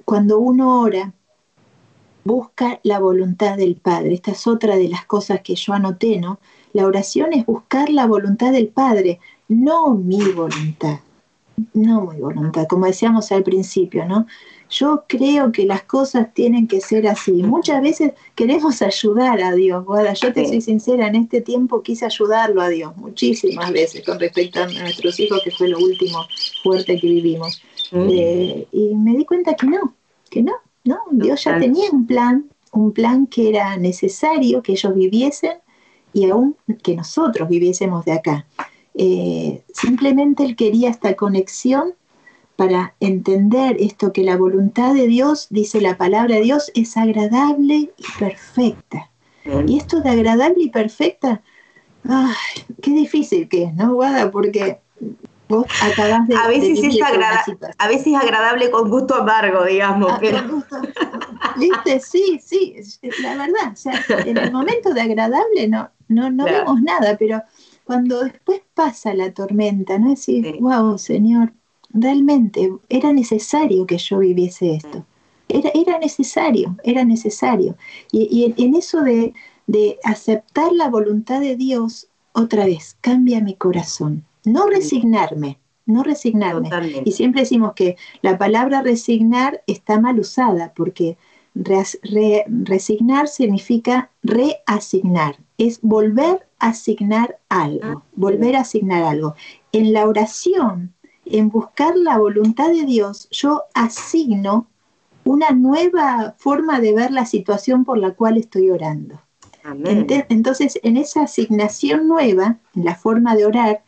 [0.04, 1.12] Cuando uno ora,
[2.24, 4.14] busca la voluntad del Padre.
[4.14, 6.38] Esta es otra de las cosas que yo anoté, ¿no?
[6.72, 9.18] La oración es buscar la voluntad del Padre,
[9.48, 11.00] no mi voluntad,
[11.72, 14.26] no mi voluntad, como decíamos al principio, ¿no?
[14.78, 17.32] Yo creo que las cosas tienen que ser así.
[17.32, 20.12] Muchas veces queremos ayudar a Dios, Guada.
[20.12, 24.62] Yo te soy sincera, en este tiempo quise ayudarlo a Dios muchísimas veces con respecto
[24.62, 26.26] a nuestros hijos, que fue lo último
[26.62, 27.62] fuerte que vivimos.
[27.90, 28.08] Mm.
[28.10, 29.94] Eh, y me di cuenta que no,
[30.28, 30.52] que no,
[30.84, 30.98] no.
[31.10, 35.56] Dios ya tenía un plan, un plan que era necesario que ellos viviesen
[36.12, 38.46] y aún que nosotros viviésemos de acá.
[38.92, 41.94] Eh, simplemente Él quería esta conexión
[42.56, 47.90] para entender esto que la voluntad de Dios, dice la palabra de Dios, es agradable
[47.96, 49.10] y perfecta.
[49.66, 51.42] Y esto de agradable y perfecta,
[52.08, 52.34] ay,
[52.82, 54.30] qué difícil que es, ¿no, Guada?
[54.30, 54.80] Porque
[55.48, 56.34] vos acabás de...
[56.34, 56.98] A veces, es,
[57.78, 60.10] a veces agradable con gusto amargo, digamos.
[60.10, 62.00] Ah, ¿Viste?
[62.00, 62.74] Sí, sí,
[63.22, 63.72] la verdad.
[63.72, 67.42] O sea, en el momento de agradable no, no, no vemos nada, pero
[67.84, 70.12] cuando después pasa la tormenta, ¿no?
[70.12, 71.52] Es decir, wow, Señor,
[71.96, 75.04] realmente era necesario que yo viviese esto.
[75.48, 77.76] Era, era necesario, era necesario.
[78.12, 79.32] Y, en, eso de,
[80.04, 84.24] aceptar la voluntad de Dios, otra vez, cambia mi corazón.
[84.44, 86.70] No resignarme, no resignarme.
[87.04, 91.16] Y siempre decimos que la palabra resignar está mal usada, porque
[91.54, 99.34] resignar significa reasignar, es volver a asignar algo, ah, volver a asignar algo.
[99.72, 100.94] En la oración
[101.26, 104.68] en buscar la voluntad de Dios, yo asigno
[105.24, 109.20] una nueva forma de ver la situación por la cual estoy orando.
[110.28, 113.82] Entonces, en esa asignación nueva, en la forma de orar,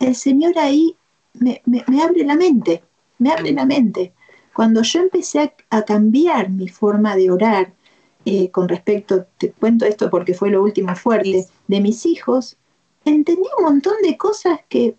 [0.00, 0.96] el Señor ahí
[1.34, 1.62] me,
[2.02, 2.82] abre la mente,
[3.18, 4.12] me abre la mente.
[4.52, 7.72] Cuando yo empecé a, cambiar mi forma de orar
[8.24, 12.56] eh, con respecto, te cuento esto porque fue lo último fuerte, de mis hijos,
[13.04, 14.96] entendí un montón de cosas que,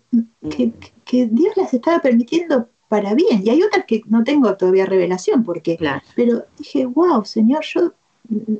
[0.50, 0.72] que,
[1.12, 3.42] Dios las estaba permitiendo para bien.
[3.44, 5.78] Y hay otras que no tengo todavía revelación, porque,
[6.14, 7.92] pero dije, wow, Señor, yo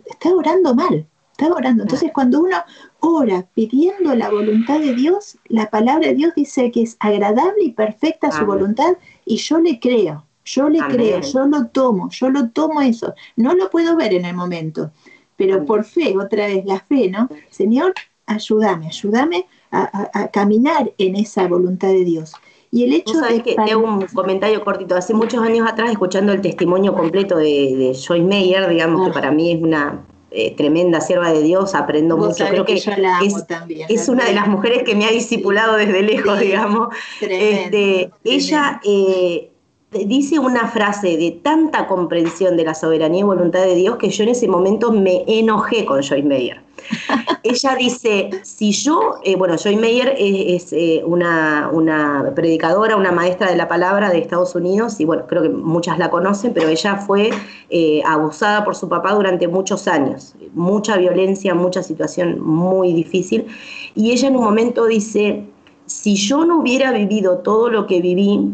[0.07, 1.83] estaba orando mal, estaba orando.
[1.85, 2.57] Entonces, cuando uno
[3.01, 7.73] ora pidiendo la voluntad de Dios, la palabra de Dios dice que es agradable y
[7.73, 10.25] perfecta su voluntad, y yo le creo.
[10.45, 13.15] Yo le creo, yo lo tomo, yo lo tomo eso.
[13.37, 14.91] No lo puedo ver en el momento,
[15.37, 17.31] pero por fe, otra vez la fe, ¿no?
[17.51, 17.95] Señor,
[18.27, 22.33] ayúdame, ayúdame a, caminar en esa voluntad de Dios.
[22.71, 24.97] Y el hecho de que tengo un comentario cortito.
[24.97, 29.15] Hace muchos años atrás, escuchando el testimonio completo de, Joyce Meyer, digamos que ah.
[29.15, 32.45] para mí es una eh, tremenda sierva de Dios, aprendo mucho.
[32.49, 36.89] Creo que, es, una de las mujeres que me ha discipulado desde lejos, digamos.
[37.21, 39.53] este, ella eh,
[39.93, 44.25] dice una frase de tanta comprensión de la soberanía y voluntad de Dios que yo
[44.25, 46.64] en ese momento me enojé con Joyce Meyer.
[47.43, 53.57] Ella dice, si yo, eh, bueno, Joy Meyer es, eh, una, predicadora, una maestra de
[53.57, 57.31] la palabra de Estados Unidos, y bueno, creo que muchas la conocen, pero ella fue
[57.71, 63.47] eh, abusada por su papá durante muchos años, mucha violencia, mucha situación muy difícil,
[63.95, 65.45] y ella en un momento dice,
[65.87, 68.53] si yo no hubiera vivido todo lo que viví,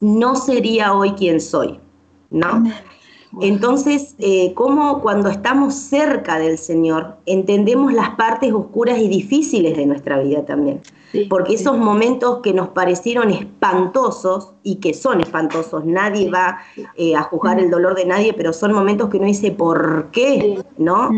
[0.00, 1.80] no sería hoy quien soy,
[2.30, 2.62] ¿no?
[3.40, 9.86] Entonces, eh, como cuando estamos cerca del Señor, entendemos las partes oscuras y difíciles de
[9.86, 10.80] nuestra vida también.
[11.30, 16.58] Porque esos momentos que nos parecieron espantosos y que son espantosos, nadie va
[16.96, 20.62] eh, a juzgar el dolor de nadie, pero son momentos que uno dice, ¿por qué?
[20.76, 21.10] ¿No?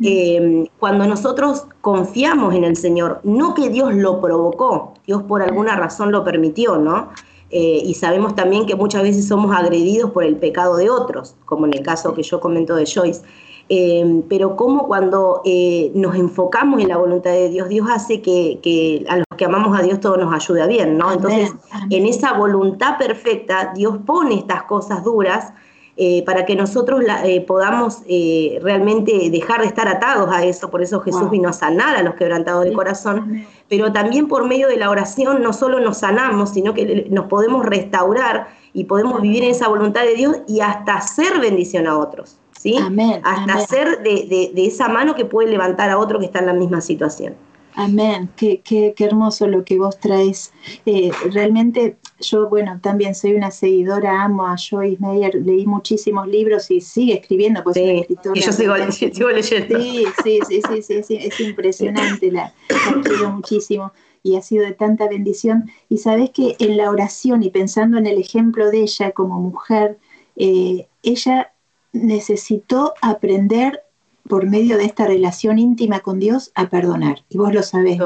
[0.00, 5.76] Eh, cuando nosotros confiamos en el Señor, no que Dios lo provocó, Dios por alguna
[5.76, 7.10] razón lo permitió, ¿no?
[7.56, 11.66] Eh, y sabemos también que muchas veces somos agredidos por el pecado de otros, como
[11.66, 13.22] en el caso que yo comento de Joyce.
[13.68, 19.06] Eh, pero como cuando eh, nos enfocamos en la voluntad de Dios, Dios hace que,
[19.08, 21.12] a los que amamos a Dios todo nos ayude bien, ¿no?
[21.12, 21.52] Entonces,
[21.90, 25.52] en esa voluntad perfecta, Dios pone estas cosas duras
[25.96, 30.68] eh, para que nosotros eh, podamos eh, realmente dejar de estar atados a eso.
[30.68, 33.46] Por eso Jesús vino a sanar a los quebrantados de corazón.
[33.68, 37.64] Pero también por medio de la oración no solo nos sanamos, sino que nos podemos
[37.64, 42.38] restaurar y podemos vivir en esa voluntad de Dios y hasta hacer bendición a otros.
[42.58, 42.78] ¿sí?
[43.22, 46.54] hasta ser de, de esa mano que puede levantar a otro que está en la
[46.54, 47.34] misma situación.
[47.76, 50.52] Amén, qué, qué, qué, hermoso lo que vos traes.
[50.86, 56.70] Eh, realmente yo, bueno, también soy una seguidora, amo a Joyce Meyer, leí muchísimos libros
[56.70, 59.80] y sigue escribiendo, pues sí, Y yo sigo, leyendo.
[59.80, 62.54] Sí, sí, sí, sí, sí, es impresionante, la,
[63.02, 65.70] quiero muchísimo y ha sido de tanta bendición.
[65.88, 69.98] Y sabes que en la oración y pensando en el ejemplo de ella como mujer,
[70.36, 71.52] eh, ella
[71.92, 73.82] necesitó aprender
[74.28, 77.24] por medio de esta relación íntima con Dios a perdonar.
[77.28, 77.98] Y vos lo sabés,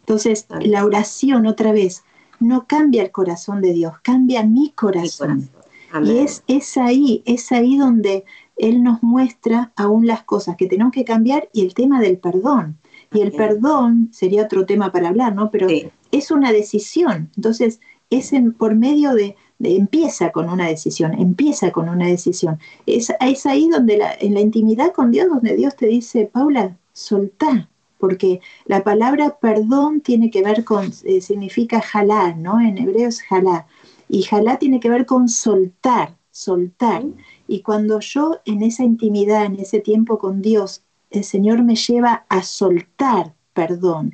[0.00, 2.04] Entonces, la oración otra vez
[2.40, 5.48] no cambia el corazón de Dios, cambia mi corazón.
[6.04, 8.24] Y es, es ahí, es ahí donde
[8.56, 12.78] Él nos muestra aún las cosas que tenemos que cambiar y el tema del perdón.
[13.12, 15.50] Y el perdón sería otro tema para hablar, ¿no?
[15.50, 15.68] Pero
[16.10, 17.30] es una decisión.
[17.36, 22.58] Entonces, es por medio de, empieza con una decisión, empieza con una decisión.
[22.86, 27.68] Es, es ahí donde en la intimidad con Dios, donde Dios te dice, Paula, soltá,
[27.98, 32.60] porque la palabra perdón tiene que ver con, eh, significa jalá, ¿no?
[32.60, 33.66] En hebreo es jalá.
[34.08, 37.04] Y jalá tiene que ver con soltar, soltar.
[37.46, 42.24] Y cuando yo en esa intimidad, en ese tiempo con Dios, el Señor me lleva
[42.28, 44.12] a soltar perdón.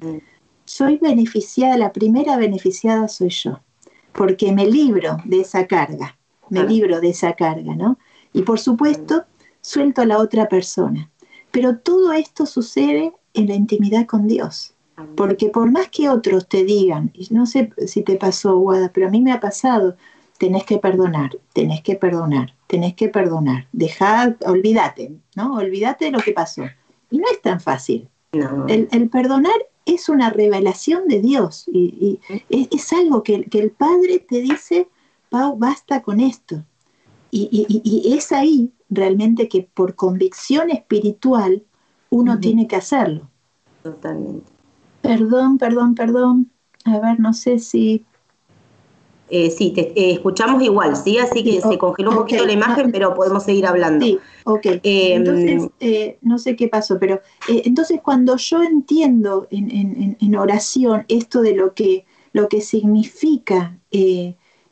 [0.64, 3.60] Soy beneficiada, la primera beneficiada soy yo
[4.18, 6.18] porque me libro de esa carga,
[6.50, 8.00] me libro de esa carga, ¿no?
[8.32, 9.24] Y por supuesto,
[9.60, 11.08] suelto a la otra persona.
[11.52, 14.74] Pero todo esto sucede en la intimidad con Dios.
[15.16, 19.06] Porque por más que otros te digan, y no sé si te pasó, Guada, pero
[19.06, 19.96] a mí me ha pasado,
[20.36, 25.54] tenés que perdonar, tenés que perdonar, tenés que perdonar, dejad, olvídate, ¿no?
[25.54, 26.64] Olvídate de lo que pasó.
[27.08, 28.08] Y no es tan fácil.
[28.32, 29.54] El, el, perdonar
[29.88, 34.88] es una revelación de Dios y, es, algo que, el Padre te dice,
[35.30, 36.62] Pau, basta con esto.
[37.30, 41.62] Y, es ahí realmente que por convicción espiritual
[42.10, 43.28] uno tiene que hacerlo.
[43.82, 44.50] Totalmente.
[45.02, 46.50] Perdón, perdón, perdón.
[46.84, 48.04] A ver, no sé si
[49.30, 51.18] eh, sí, te eh, escuchamos igual, ¿sí?
[51.18, 54.04] Así que se congeló un poquito la imagen, pero podemos seguir hablando.
[54.04, 54.66] Sí, ok.
[54.82, 61.42] Em, entonces, eh, no sé qué pasó, pero entonces cuando yo entiendo en, oración esto
[61.42, 63.76] de lo que, lo que significa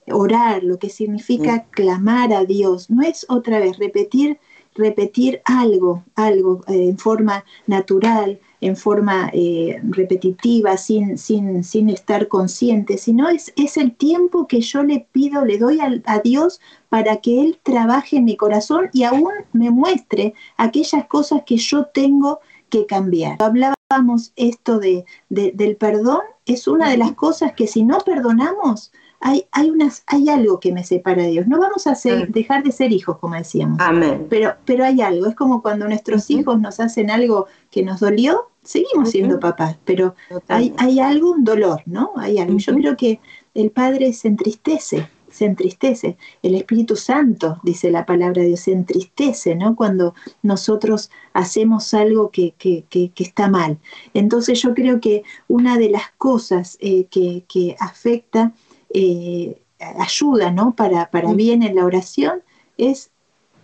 [0.09, 1.71] orar, lo que significa mm.
[1.71, 4.39] clamar a Dios, no es otra vez repetir
[4.77, 12.29] repetir algo, algo eh, en forma natural, en forma eh, repetitiva, sin, sin, sin, estar
[12.29, 16.61] consciente, sino es, es, el tiempo que yo le pido, le doy a, a, Dios
[16.89, 21.87] para que Él trabaje en mi corazón y aún me muestre aquellas cosas que yo
[21.87, 23.37] tengo que cambiar.
[23.41, 28.93] Hablábamos esto de, de, del perdón, es una de las cosas que si no perdonamos,
[29.21, 31.47] hay, hay, unas, hay algo que me separa de Dios.
[31.47, 33.79] No vamos a ser, dejar de ser hijos, como decíamos.
[33.81, 34.27] Amén.
[34.29, 35.27] Pero, pero hay algo.
[35.27, 40.15] Es como cuando nuestros hijos nos hacen algo que nos dolió, seguimos siendo papás, pero
[40.49, 42.13] hay, hay, algo, un dolor, ¿no?
[42.17, 42.59] Hay algo.
[42.59, 43.21] Yo creo que
[43.55, 46.17] el Padre se entristece, se entristece.
[46.43, 49.77] El Espíritu Santo, dice la palabra de Dios, se entristece, ¿no?
[49.77, 53.79] Cuando nosotros hacemos algo que, que, que, que está mal.
[54.15, 58.53] Entonces yo creo que una de las cosas eh, que, afecta
[58.99, 60.75] eh, ayuda ¿no?
[60.75, 62.41] para, para bien en la oración
[62.79, 63.11] es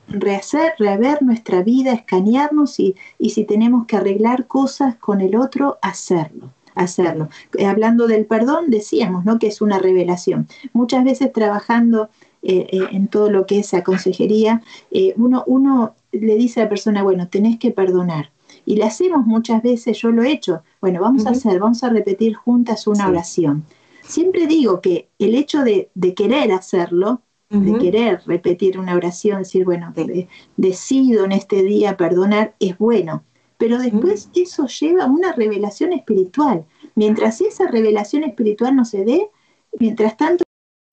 [0.08, 5.78] rehacer, rever nuestra vida, escanearnos y, y, si tenemos que arreglar cosas con el otro,
[5.80, 6.50] hacerlo.
[6.74, 7.28] Hacerlo.
[7.56, 9.38] Eh, hablando del perdón, decíamos ¿no?
[9.38, 10.48] que es una revelación.
[10.72, 12.10] Muchas veces trabajando
[12.42, 16.64] eh, eh, en todo lo que es la consejería, eh, uno, uno le dice a
[16.64, 18.30] la persona, bueno, tenés que perdonar.
[18.66, 21.28] Y le hacemos muchas veces, yo lo he hecho, bueno, vamos uh -huh.
[21.28, 23.10] a hacer, vamos a repetir juntas una sí.
[23.10, 23.64] oración
[24.02, 27.72] siempre digo que el hecho de, de querer hacerlo, uh -huh.
[27.72, 33.24] de querer repetir una oración, decir, bueno, de, decido en este día perdonar, es bueno.
[33.58, 34.42] Pero después uh -huh.
[34.42, 36.64] eso lleva a una revelación espiritual.
[36.94, 39.30] Mientras esa revelación espiritual no se dé,
[39.78, 40.44] mientras tanto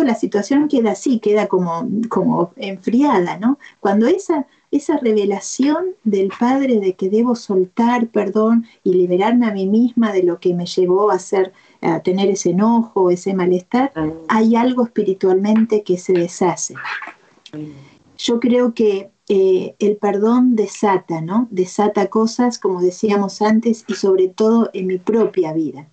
[0.06, 3.60] la situación queda así, queda como, como enfriada, ¿no?
[3.80, 9.68] Cuando esa, esa revelación del Padre de que debo soltar perdón y liberarme a mí
[9.68, 13.92] misma de lo que me llevó a hacer a tener ese enojo, ese malestar,
[14.28, 16.76] hay algo espiritualmente que se deshace.
[18.18, 21.48] Yo creo que eh, el perdón desata, ¿no?
[21.52, 25.88] Desata cosas, como decíamos antes, y sobre todo en mi propia vida.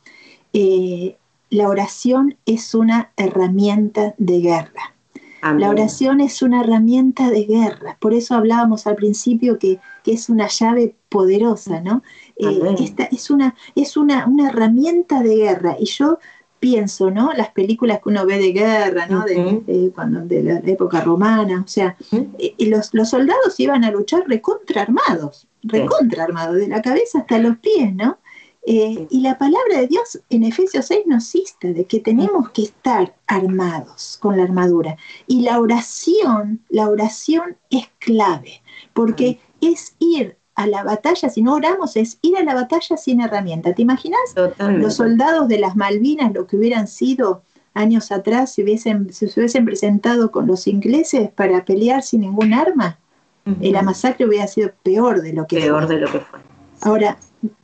[0.53, 1.17] Eh,
[1.51, 4.95] la oración es una herramienta de guerra.
[5.43, 5.61] Amén.
[5.61, 7.97] La oración es una herramienta de guerra.
[8.01, 12.03] Por eso hablábamos al principio que, que es una llave poderosa, ¿no?
[12.37, 15.77] Eh, esta es, una, es una, una, herramienta de guerra.
[15.79, 16.19] Y yo
[16.61, 17.33] pienso, ¿no?
[17.33, 19.21] Las películas que uno ve de guerra, ¿no?
[19.21, 19.65] Uh -huh.
[19.65, 22.29] de, eh, cuando, de, la época romana, o sea, uh -huh.
[22.39, 27.39] eh, los, los, soldados iban a luchar recontra armados, recontra armados, de la cabeza hasta
[27.39, 28.19] los pies, ¿no?
[28.69, 32.65] Eh, y la palabra de Dios en Efesios 6 nos insta de que tenemos que
[32.65, 34.97] estar armados con la armadura.
[35.29, 38.63] Y la oración, la oración es clave,
[38.93, 43.21] porque es ir a la batalla, si no oramos, es ir a la batalla sin
[43.21, 43.75] herramienta.
[43.75, 44.35] ¿Te imaginas?
[44.35, 44.83] Totalmente.
[44.83, 47.43] Los soldados de las Malvinas, lo que hubieran sido
[47.75, 52.55] años atrás, si, hubiesen, si se hubiesen presentado con los ingleses para pelear sin ningún
[52.55, 52.99] arma,
[53.45, 53.71] uh -huh.
[53.71, 55.95] la masacre hubiera sido peor de lo que peor fue.
[55.95, 56.41] de lo que fue.
[56.81, 57.19] Ahora,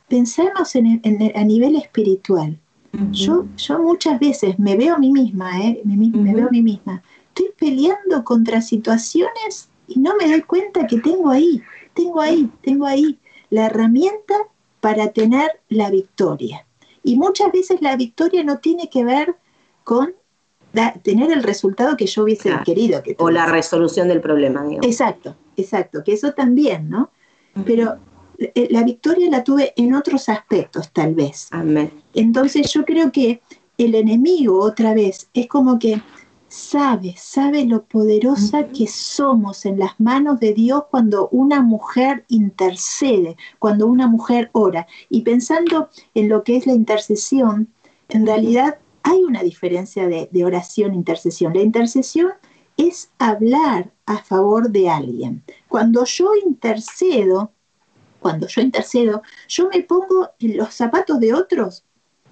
[0.07, 2.59] pensemos en, en, a nivel espiritual.
[2.93, 3.11] Uh -huh.
[3.11, 5.81] yo, yo muchas veces me veo a mí misma, ¿eh?
[5.83, 6.21] me, me, uh -huh.
[6.21, 7.01] me, veo a mí misma.
[7.29, 11.59] Estoy peleando contra situaciones y no me doy cuenta que tengo ahí,
[11.93, 13.19] tengo ahí, tengo ahí
[13.49, 14.35] la herramienta
[14.79, 16.65] para tener la victoria.
[17.03, 19.35] Y muchas veces la victoria no tiene que ver
[19.83, 20.13] con
[20.71, 22.63] da, tener el resultado que yo hubiese claro.
[22.63, 23.03] querido.
[23.03, 24.63] Que o la resolución del problema.
[24.63, 24.85] Digamos.
[24.85, 27.11] Exacto, exacto, que eso también, ¿no?
[27.55, 27.63] Uh -huh.
[27.65, 27.97] Pero
[28.39, 31.47] eh, la victoria la tuve en otros aspectos, tal vez.
[31.51, 31.91] Amén.
[32.13, 33.41] Entonces yo creo que
[33.77, 36.01] el enemigo, otra vez, es como que
[36.53, 38.77] sabe, sabe lo poderosa uh -huh.
[38.77, 44.85] que somos en las manos de Dios cuando una mujer intercede, cuando una mujer ora.
[45.09, 47.69] Y pensando en lo que es la intercesión,
[48.09, 51.53] en realidad hay una diferencia de, de oración e intercesión.
[51.53, 52.33] La intercesión
[52.77, 55.43] es hablar a favor de alguien.
[55.67, 57.51] Cuando yo intercedo,
[58.19, 61.83] cuando yo intercedo, yo me pongo en los zapatos de otros,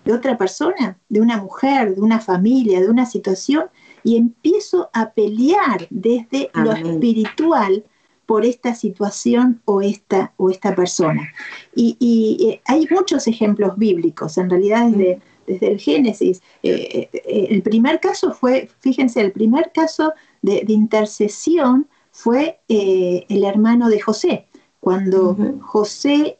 [0.06, 3.66] de otra persona, de una mujer, de una familia, de una situación,
[4.04, 6.84] y empiezo a pelear desde Amén.
[6.84, 7.84] lo espiritual
[8.32, 11.34] por esta situación o esta, o esta persona.
[11.76, 15.20] Y, y eh, hay muchos ejemplos bíblicos, en realidad desde, mm.
[15.48, 16.42] desde el Génesis.
[16.64, 23.44] Eh, eh, el primer caso fue, fíjense, el primer caso de, de intercesión fue el
[23.44, 24.46] hermano de José,
[24.80, 25.60] cuando uh -huh.
[25.60, 26.38] José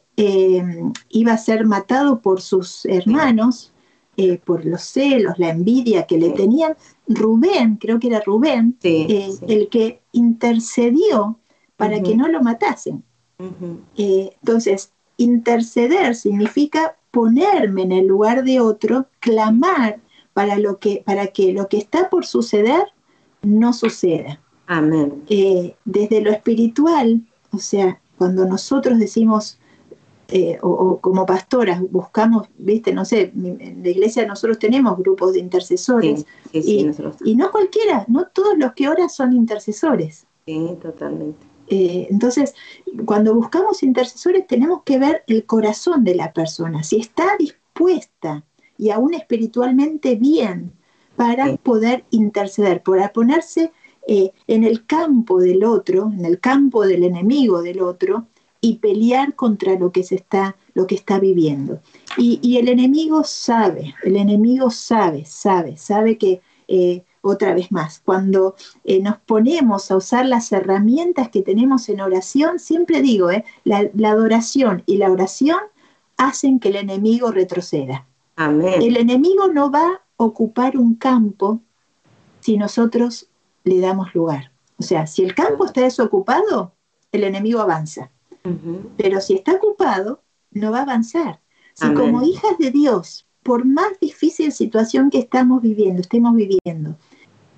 [1.10, 3.72] iba a ser matado por sus hermanos,
[4.44, 6.74] por los celos, la envidia que le tenían,
[7.14, 9.44] Rubén, creo que era Rubén, sí, eh, sí.
[9.48, 11.38] el que intercedió
[11.76, 12.04] para uh -huh.
[12.04, 13.02] que no lo matasen.
[13.38, 14.32] Uh -huh.
[14.40, 20.00] entonces, interceder significa ponerme en el lugar de otro, clamar
[20.32, 22.84] para, lo que, para que lo que está por suceder
[23.42, 24.40] no suceda.
[24.66, 25.24] Amén.
[25.84, 29.58] desde lo espiritual, o sea, cuando nosotros decimos,
[30.34, 35.40] eh, o, como pastoras buscamos, viste, no sé, en la iglesia nosotros tenemos grupos de
[35.40, 36.24] intercesores
[36.54, 36.86] y,
[37.36, 40.26] no cualquiera, no todos los que oran son intercesores.
[40.46, 41.46] Sí, totalmente.
[41.68, 42.54] Eh, entonces,
[43.04, 48.42] cuando buscamos intercesores tenemos que ver el corazón de la persona, si está dispuesta
[48.78, 50.72] y aún espiritualmente bien
[51.14, 53.70] para poder interceder, para ponerse
[54.08, 58.28] eh, en el campo del otro, en el campo del enemigo del otro,
[58.64, 61.80] y pelear contra lo que se está, lo que está viviendo.
[62.16, 68.54] Y, el enemigo sabe, el enemigo sabe, sabe, sabe que eh, otra vez más, cuando
[68.84, 73.90] eh, nos ponemos a usar las herramientas que tenemos en oración, siempre digo, eh, la,
[74.08, 75.58] adoración y la oración
[76.16, 78.06] hacen que el enemigo retroceda.
[78.36, 81.60] El enemigo no va a ocupar un campo
[82.40, 83.26] si nosotros
[83.64, 84.52] le damos lugar.
[84.78, 86.74] O sea, si el campo está desocupado,
[87.10, 88.10] el enemigo avanza.
[88.96, 91.40] Pero si está ocupado, no va a avanzar.
[91.74, 96.96] Si como hijas de Dios, por más difícil situación que estamos viviendo, estemos viviendo,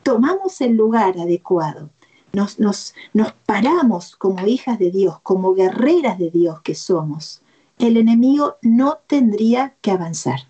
[0.03, 1.91] tomamos el lugar adecuado,
[2.33, 7.43] nos, nos, nos paramos como hijas de Dios, como guerreras de Dios que somos,
[7.79, 10.41] el enemigo no tendría que avanzar.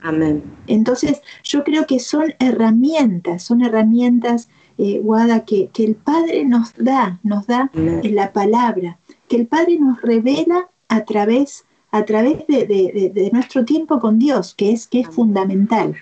[0.00, 0.42] Amén.
[0.66, 4.48] Entonces, yo creo que son herramientas, son herramientas,
[4.82, 8.98] eh, Guada, que, que, el Padre nos da, nos da la palabra
[9.30, 14.72] que el Padre nos revela a través, a través de, nuestro tiempo con Dios, que
[14.72, 15.94] es, que es fundamental.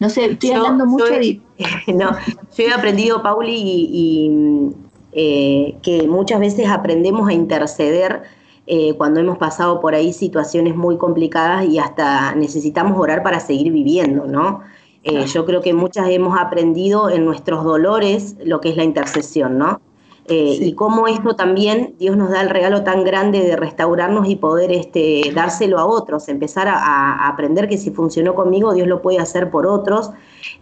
[0.00, 1.40] No sé, estoy hablando mucho de...
[1.94, 2.10] No,
[2.56, 4.72] yo he aprendido, Pauli, y,
[5.12, 8.22] eh, que muchas veces aprendemos a interceder
[8.66, 13.70] eh, cuando hemos pasado por ahí situaciones muy complicadas y hasta necesitamos orar para seguir
[13.72, 14.62] viviendo, ¿no?
[15.02, 19.56] Eh, yo creo que muchas hemos aprendido en nuestros dolores lo que es la intercesión,
[19.56, 19.80] ¿no?
[20.32, 24.36] Eh, y cómo esto también, Dios nos da el regalo tan grande de restaurarnos y
[24.36, 29.18] poder este, dárselo a otros, empezar a, aprender que si funcionó conmigo, Dios lo puede
[29.18, 30.12] hacer por otros,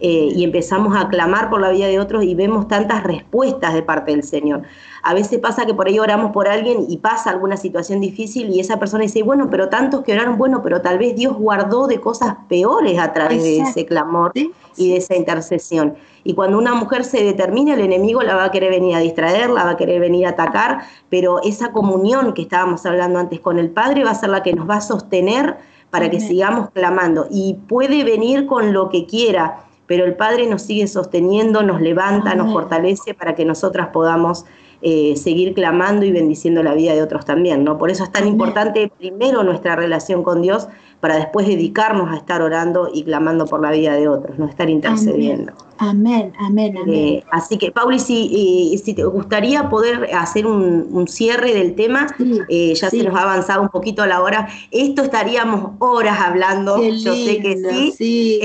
[0.01, 3.83] eh, y empezamos a clamar por la vida de otros y vemos tantas respuestas de
[3.83, 4.63] parte del Señor.
[5.03, 8.61] A veces pasa que por ahí oramos por alguien y pasa alguna situación difícil y
[8.61, 12.01] esa persona dice, bueno, pero tantos que oraron, bueno, pero tal vez Dios guardó de
[12.01, 15.95] cosas peores a través de ese clamor y de esa intercesión.
[16.29, 19.49] Y cuando una mujer se determina, el enemigo la va a querer venir a distraer,
[19.49, 23.59] la va a querer venir a atacar, pero esa comunión que estábamos hablando antes con
[23.59, 25.57] el Padre va a ser la que nos va a sostener
[25.89, 27.29] para que sigamos clamando.
[27.31, 32.35] Y puede venir con lo que quiera, pero el Padre nos sigue sosteniendo, nos levanta,
[32.35, 34.45] nos fortalece para que nosotras podamos
[34.83, 37.79] eh, seguir clamando y bendiciendo la vida de otros también, ¿no?
[37.79, 40.69] Por eso es tan importante primero nuestra relación con Dios
[41.01, 44.69] para después dedicarnos a estar orando y clamando por la vida de otros, no estar
[44.69, 45.53] intercediendo.
[45.79, 46.95] Amén, amén, amén.
[46.95, 52.09] Eh, así que, Pauli, si, eh, si te gustaría poder hacer un, cierre del tema,
[52.49, 54.49] ya se nos ha avanzado un poquito a la hora.
[54.73, 58.41] Esto estaríamos horas hablando, yo sé que sí,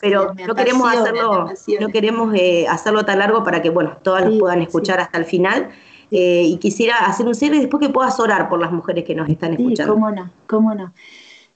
[0.00, 1.48] pero no queremos hacerlo,
[1.80, 2.34] no queremos
[2.68, 5.70] hacerlo tan largo para que, bueno, todas nos puedan escuchar hasta el final.
[6.16, 9.28] Eh, y quisiera hacer un cierre después que puedas orar por las mujeres que nos
[9.28, 9.94] están escuchando.
[9.94, 10.92] Sí, cómo no, cómo no.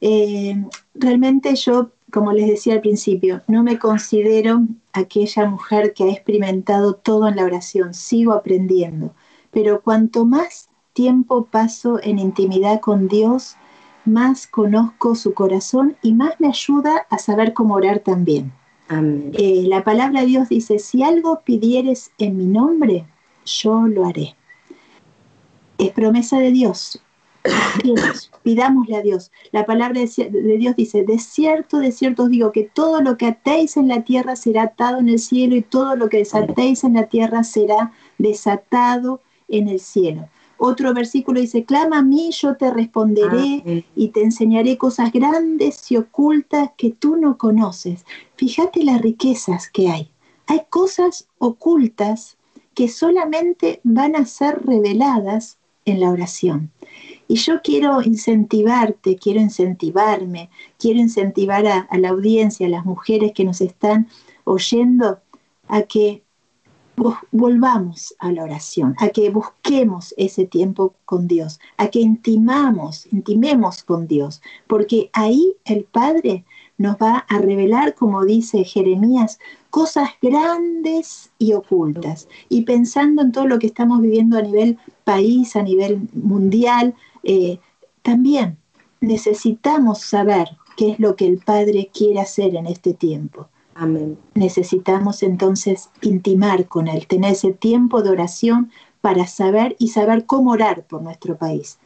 [0.01, 0.55] Eh,
[0.94, 6.94] realmente yo, como les decía al principio, no me considero aquella mujer que ha experimentado
[6.94, 9.14] todo en la oración, sigo aprendiendo,
[9.51, 13.57] pero cuanto más tiempo paso en intimidad con Dios,
[14.05, 18.53] más conozco su corazón y más me ayuda a saber cómo orar también.
[19.34, 23.05] Eh, la palabra de Dios dice, si algo pidieres en mi nombre,
[23.44, 24.34] yo lo haré
[25.78, 27.01] es promesa de Dios.
[28.42, 29.30] Pidámosle a Dios.
[29.53, 33.26] La palabra de Dios dice, de cierto, de cierto os digo que todo lo que
[33.26, 36.94] atéis en la tierra será atado en el cielo y todo lo que desatéis en
[36.94, 40.28] la tierra será desatado en el cielo.
[40.59, 45.90] Otro versículo dice, clama a mí, yo te responderé ah, y te enseñaré cosas grandes
[45.92, 48.05] y ocultas que tú no conoces.
[48.36, 50.11] Fíjate las riquezas que hay.
[50.46, 52.36] Hay cosas ocultas
[52.74, 56.70] que solamente van a ser reveladas en la oración.
[57.29, 60.49] Y yo quiero incentivarte, quiero incentivarme,
[60.79, 64.09] quiero incentivar a, la audiencia, a las mujeres que nos están
[64.45, 65.20] oyendo,
[65.68, 66.22] a que
[67.31, 73.85] volvamos a la oración, a que busquemos ese tiempo con Dios, a que intimamos, intimemos
[73.85, 76.45] con Dios, porque ahí el Padre
[76.79, 79.39] nos va a revelar, como dice Jeremías,
[79.70, 82.29] cosas grandes y ocultas.
[82.49, 86.95] Y pensando en todo lo que estamos viviendo a nivel país, a nivel mundial,
[87.29, 87.61] eh,
[88.03, 88.57] también
[89.03, 90.49] necesitamos saber
[90.79, 93.49] qué es lo que el Padre quiere hacer en este tiempo.
[93.74, 94.18] Amén.
[94.35, 98.72] Necesitamos entonces intimar con Él, tener ese tiempo de oración
[99.03, 101.79] para saber y saber cómo orar por nuestro país.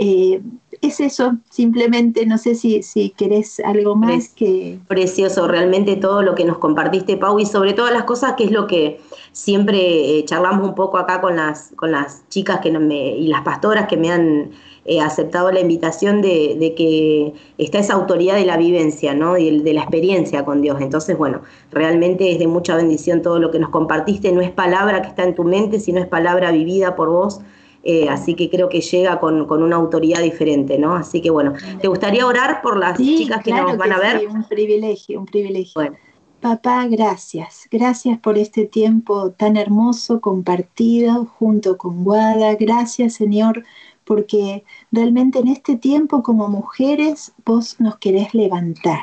[0.00, 0.40] Eh,
[0.80, 4.78] es eso, simplemente no sé si, si querés algo más que...
[4.86, 8.52] Precioso, realmente todo lo que nos compartiste, Pau, y sobre todas las cosas que es
[8.52, 9.00] lo que
[9.32, 13.42] siempre eh, charlamos un poco acá con las, con las chicas que me, y las
[13.42, 14.50] pastoras que me han
[14.84, 19.36] eh, aceptado la invitación de, que está esa autoridad de la vivencia, ¿no?
[19.36, 20.80] Y de la experiencia con Dios.
[20.80, 21.42] Entonces, bueno,
[21.72, 24.30] realmente es de mucha bendición todo lo que nos compartiste.
[24.30, 27.40] No es palabra que está en tu mente, sino es palabra vivida por vos
[27.84, 30.94] eh, así que creo que llega con, una autoridad diferente, ¿no?
[30.94, 34.20] Así que bueno, ¿te gustaría orar por las chicas que nos van a ver?
[34.20, 35.92] Sí, un privilegio, un privilegio.
[36.40, 37.66] Papá, gracias.
[37.70, 42.54] Gracias por este tiempo tan hermoso compartido junto con Guada.
[42.54, 43.64] Gracias, Señor,
[44.04, 49.02] porque realmente en este tiempo como mujeres vos nos querés levantar.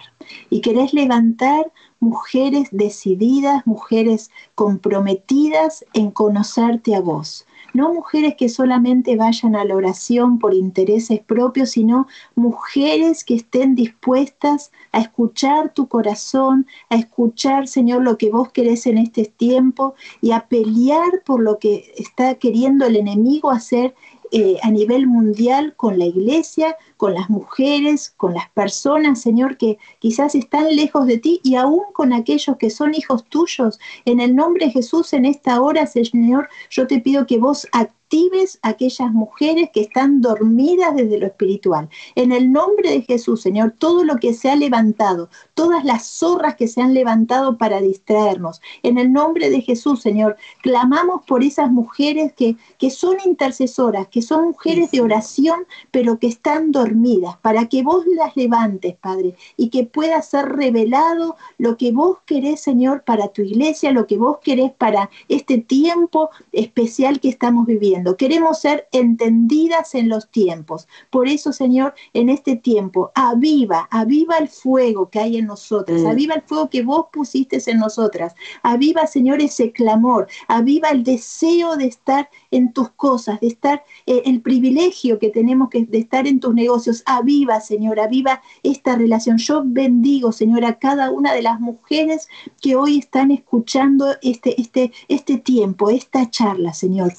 [0.49, 7.45] Y querés levantar mujeres decididas, mujeres comprometidas en conocerte a vos
[7.75, 13.75] no mujeres que solamente vayan a la oración por intereses propios, sino mujeres que estén
[13.75, 19.93] dispuestas a escuchar tu corazón, a escuchar, Señor, lo que vos querés en este tiempo
[20.21, 23.93] y a pelear por lo que está queriendo el enemigo hacer
[24.31, 29.77] eh, a nivel mundial con la iglesia, con las mujeres, con las personas, Señor, que
[29.99, 33.79] quizás están lejos de ti y aún con aquellos que son hijos tuyos.
[34.05, 37.67] En el nombre de Jesús, en esta hora, Señor, yo te pido que vos
[38.05, 41.89] actives a aquellas mujeres que están dormidas desde lo espiritual.
[42.13, 46.55] En el nombre de Jesús, Señor, todo lo que se ha levantado, todas las zorras
[46.55, 51.71] que se han levantado para distraernos, en el nombre de Jesús, Señor, clamamos por esas
[51.71, 57.67] mujeres que, que son intercesoras, que son mujeres de oración, pero que están dormidas para
[57.69, 63.03] que vos las levantes, Padre, y que pueda ser revelado lo que vos querés, Señor,
[63.03, 67.94] para tu iglesia, lo que vos querés para este tiempo especial que estamos viviendo.
[68.17, 70.87] Queremos ser entendidas en los tiempos.
[71.09, 76.07] Por eso, Señor, en este tiempo, aviva, aviva el fuego que hay en nosotras, mm.
[76.07, 81.77] aviva el fuego que vos pusiste en nosotras, aviva, Señor, ese clamor, aviva el deseo
[81.77, 86.27] de estar en tus cosas, de estar, eh, el privilegio que tenemos que, de estar
[86.27, 89.37] en tus negocios Aviva, Señor, aviva esta relación.
[89.37, 92.27] Yo bendigo, Señor, a cada una de las mujeres
[92.61, 97.13] que hoy están escuchando este, este, este tiempo, esta charla, Señor.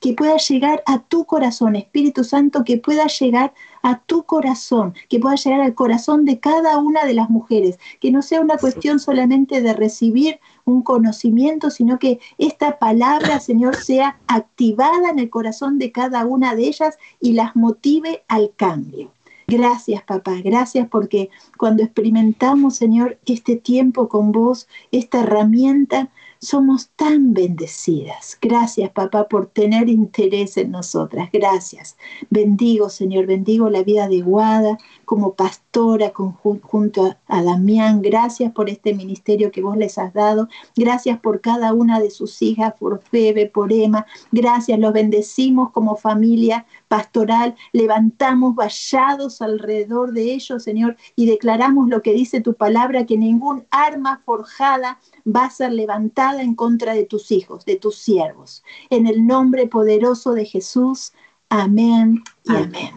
[0.00, 3.52] Que pueda llegar a tu corazón, Espíritu Santo, que pueda llegar
[3.82, 8.10] a tu corazón, que pueda llegar al corazón de cada una de las mujeres, que
[8.10, 14.18] no sea una cuestión solamente de recibir un conocimiento, sino que esta palabra, Señor, sea
[14.26, 19.10] activada en el corazón de cada una de ellas y las motive al cambio.
[19.50, 21.28] Gracias, papá, gracias porque
[21.58, 26.08] cuando experimentamos, Señor, este tiempo con vos, esta herramienta,
[26.40, 28.38] somos tan bendecidas.
[28.40, 31.28] Gracias, papá, por tener interés en nosotras.
[31.30, 31.98] Gracias.
[32.30, 38.00] Bendigo, Señor, bendigo la vida de Guada como pastora junto a, Damián.
[38.00, 40.48] Gracias por este ministerio que vos les has dado.
[40.74, 44.06] Gracias por cada una de sus hijas, por Febe, por Emma.
[44.32, 47.54] Gracias, los bendecimos como familia pastoral.
[47.72, 53.66] Levantamos vallados alrededor de ellos, Señor, y declaramos lo que dice tu palabra, que ningún
[53.70, 58.62] arma forjada va a ser levantada en contra de tus hijos, de tus siervos.
[58.90, 61.12] En el nombre poderoso de Jesús.
[61.48, 62.90] Amén y amén.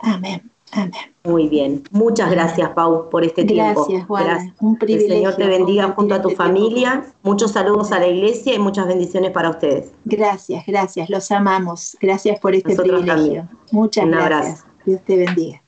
[0.00, 0.50] Amén.
[0.72, 0.92] Amén.
[1.24, 1.82] Muy bien.
[1.90, 3.86] Muchas gracias, Pau, por este tiempo.
[4.08, 4.52] gracias.
[4.60, 5.14] Un privilegio.
[5.14, 7.06] El Señor te bendiga junto a tu familia.
[7.22, 9.92] Muchos saludos a la iglesia y muchas bendiciones para ustedes.
[10.04, 11.08] Gracias, gracias.
[11.08, 11.96] Los amamos.
[12.00, 13.48] Gracias por este privilegio.
[13.70, 14.64] Muchas gracias.
[14.84, 15.62] Dios te bendiga.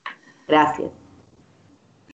[0.47, 0.98] Gracias.